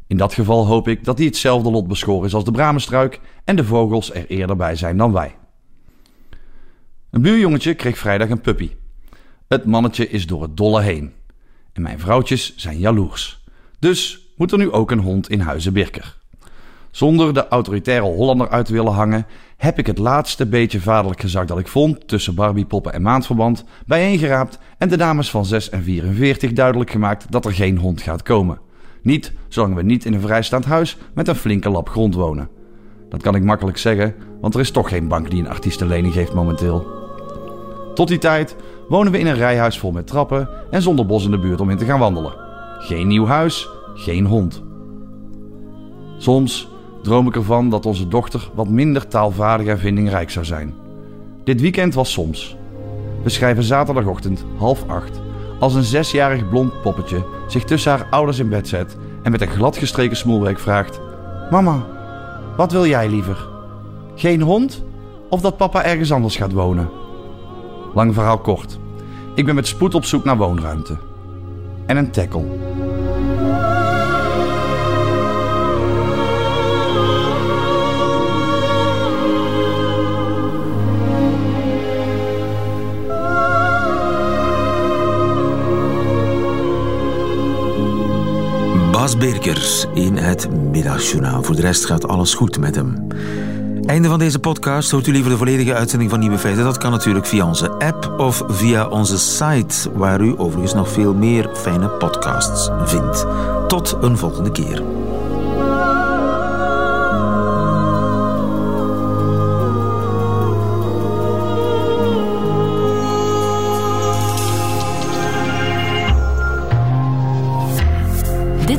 In 0.08 0.18
dat 0.18 0.34
geval 0.34 0.68
hoop 0.68 0.88
ik 0.88 1.04
dat 1.04 1.18
die 1.18 1.26
hetzelfde 1.28 1.72
lot 1.72 1.88
beschoren 1.88 2.26
is 2.26 2.34
als 2.34 2.44
de 2.44 2.52
bramenstruik 2.52 3.20
en 3.44 3.56
de 3.56 3.64
vogels 3.64 4.14
er 4.14 4.28
eerder 4.28 4.56
bij 4.56 4.76
zijn 4.76 4.98
dan 4.98 5.12
wij. 5.12 5.36
Een 7.10 7.22
buurjongetje 7.22 7.74
kreeg 7.74 7.98
vrijdag 7.98 8.30
een 8.30 8.42
puppy. 8.42 8.72
Het 9.48 9.66
mannetje 9.66 10.10
is 10.10 10.28
door 10.28 10.42
het 10.42 10.58
dolle 10.58 10.82
heen. 10.82 11.14
En 11.74 11.82
mijn 11.82 12.00
vrouwtjes 12.00 12.56
zijn 12.56 12.78
jaloers. 12.78 13.44
Dus 13.80 14.28
moet 14.36 14.52
er 14.52 14.58
nu 14.58 14.72
ook 14.72 14.92
een 14.92 15.00
hond 15.00 15.30
in 15.30 15.40
Huizen 15.40 15.74
Birker. 15.74 16.21
Zonder 16.92 17.34
de 17.34 17.48
autoritaire 17.48 18.06
Hollander 18.06 18.50
uit 18.50 18.66
te 18.66 18.74
willen 18.74 18.94
hangen, 18.94 19.26
heb 19.58 19.78
ik 19.80 19.88
het 19.88 19.98
laatste 19.98 20.46
beetje 20.46 20.82
vaderlijk 20.82 21.22
gezag 21.22 21.46
dat 21.46 21.60
ik 21.60 21.68
vond 21.68 22.08
tussen 22.08 22.36
Barbiepoppen 22.36 22.94
en 22.94 23.02
maandverband 23.02 23.64
bijeengeraapt 23.86 24.60
en 24.78 24.90
de 24.90 24.98
dames 24.98 25.30
van 25.30 25.46
6 25.46 25.70
en 25.70 25.84
44 25.84 26.54
duidelijk 26.54 26.90
gemaakt 26.90 27.32
dat 27.32 27.46
er 27.46 27.54
geen 27.54 27.78
hond 27.78 28.02
gaat 28.02 28.24
komen. 28.24 28.60
Niet 29.02 29.34
zolang 29.48 29.76
we 29.76 29.84
niet 29.84 30.06
in 30.06 30.14
een 30.14 30.22
vrijstaand 30.22 30.66
huis 30.66 30.98
met 31.14 31.28
een 31.28 31.36
flinke 31.36 31.70
lap 31.70 31.90
grond 31.90 32.16
wonen. 32.16 32.50
Dat 33.10 33.22
kan 33.22 33.36
ik 33.36 33.44
makkelijk 33.44 33.78
zeggen, 33.78 34.16
want 34.42 34.54
er 34.54 34.60
is 34.60 34.72
toch 34.72 34.90
geen 34.90 35.08
bank 35.08 35.30
die 35.30 35.40
een 35.40 35.50
artiestenlening 35.50 36.14
geeft 36.14 36.34
momenteel. 36.34 36.88
Tot 37.94 38.08
die 38.08 38.18
tijd 38.18 38.56
wonen 38.88 39.12
we 39.12 39.20
in 39.20 39.28
een 39.28 39.36
rijhuis 39.36 39.80
vol 39.80 39.92
met 39.92 40.08
trappen 40.08 40.50
en 40.72 40.82
zonder 40.82 41.06
bos 41.06 41.26
in 41.26 41.32
de 41.32 41.40
buurt 41.40 41.62
om 41.62 41.70
in 41.70 41.78
te 41.78 41.86
gaan 41.86 42.00
wandelen. 42.00 42.34
Geen 42.78 43.08
nieuw 43.08 43.26
huis, 43.26 43.70
geen 43.94 44.26
hond. 44.26 44.64
Soms 46.18 46.71
droom 47.02 47.28
ik 47.28 47.36
ervan 47.36 47.70
dat 47.70 47.86
onze 47.86 48.08
dochter 48.08 48.50
wat 48.54 48.68
minder 48.68 49.08
taalvaardig 49.08 49.68
en 49.68 49.80
vindingrijk 49.80 50.30
zou 50.30 50.46
zijn. 50.46 50.74
Dit 51.44 51.62
weekend 51.62 51.94
was 51.94 52.12
soms. 52.12 52.58
We 53.24 53.30
schrijven 53.30 53.64
zaterdagochtend 53.64 54.46
half 54.58 54.88
acht 54.88 55.22
als 55.60 55.76
een 55.76 55.84
zesjarig 55.84 56.50
blond 56.50 56.82
poppetje 56.82 57.26
zich 57.48 57.64
tussen 57.64 57.92
haar 57.92 58.08
ouders 58.10 58.40
in 58.40 58.50
bed 58.50 58.68
zet 58.68 58.98
en 59.24 59.32
met 59.32 59.42
een 59.42 59.48
gladgestreken 59.48 60.18
smoelwerk 60.18 60.60
vraagt: 60.60 61.00
Mama, 61.50 61.86
wat 62.58 62.72
wil 62.72 62.86
jij 62.86 63.10
liever? 63.10 63.48
Geen 64.16 64.42
hond 64.42 64.84
of 65.30 65.42
dat 65.42 65.58
papa 65.58 65.84
ergens 65.84 66.12
anders 66.12 66.36
gaat 66.36 66.52
wonen? 66.52 66.90
Lang 67.94 68.14
verhaal 68.14 68.38
kort. 68.38 68.80
Ik 69.36 69.46
ben 69.46 69.56
met 69.56 69.68
spoed 69.68 69.96
op 69.96 70.06
zoek 70.06 70.24
naar 70.24 70.38
woonruimte. 70.38 70.98
En 71.86 71.98
een 71.98 72.12
tackle. 72.12 72.46
Bas 89.02 89.18
Birkers 89.18 89.86
in 89.94 90.18
het 90.18 90.50
Middagjournaal. 90.72 91.44
Voor 91.44 91.56
de 91.56 91.62
rest 91.62 91.86
gaat 91.86 92.08
alles 92.08 92.34
goed 92.34 92.60
met 92.60 92.76
hem. 92.76 93.08
Einde 93.86 94.08
van 94.08 94.20
deze 94.20 94.40
podcast. 94.40 94.92
Hoort 94.92 95.08
u 95.08 95.12
liever 95.12 95.32
de 95.32 95.38
volledige 95.38 95.74
uitzending 95.74 96.10
van 96.10 96.20
Nieuwe 96.20 96.38
Feiten? 96.38 96.64
Dat 96.64 96.78
kan 96.78 96.92
natuurlijk 96.92 97.26
via 97.26 97.48
onze 97.48 97.70
app 97.70 98.14
of 98.18 98.44
via 98.48 98.88
onze 98.88 99.20
site, 99.20 99.92
waar 99.94 100.22
u 100.22 100.34
overigens 100.38 100.74
nog 100.74 100.90
veel 100.90 101.14
meer 101.14 101.50
fijne 101.54 101.90
podcasts 101.90 102.70
vindt. 102.84 103.26
Tot 103.68 103.98
een 104.02 104.18
volgende 104.18 104.52
keer. 104.52 104.91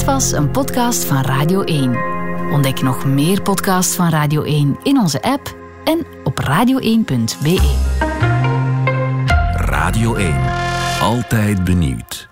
Dit 0.02 0.10
was 0.10 0.32
een 0.32 0.50
podcast 0.50 1.04
van 1.04 1.20
Radio 1.20 1.62
1. 1.62 1.96
Ontdek 2.52 2.82
nog 2.82 3.04
meer 3.04 3.42
podcasts 3.42 3.94
van 3.94 4.08
Radio 4.08 4.42
1 4.42 4.78
in 4.82 4.98
onze 4.98 5.22
app 5.22 5.56
en 5.84 6.06
op 6.24 6.40
radio1.be. 6.40 7.78
Radio 9.54 10.14
1. 10.14 10.34
Altijd 11.00 11.64
benieuwd. 11.64 12.31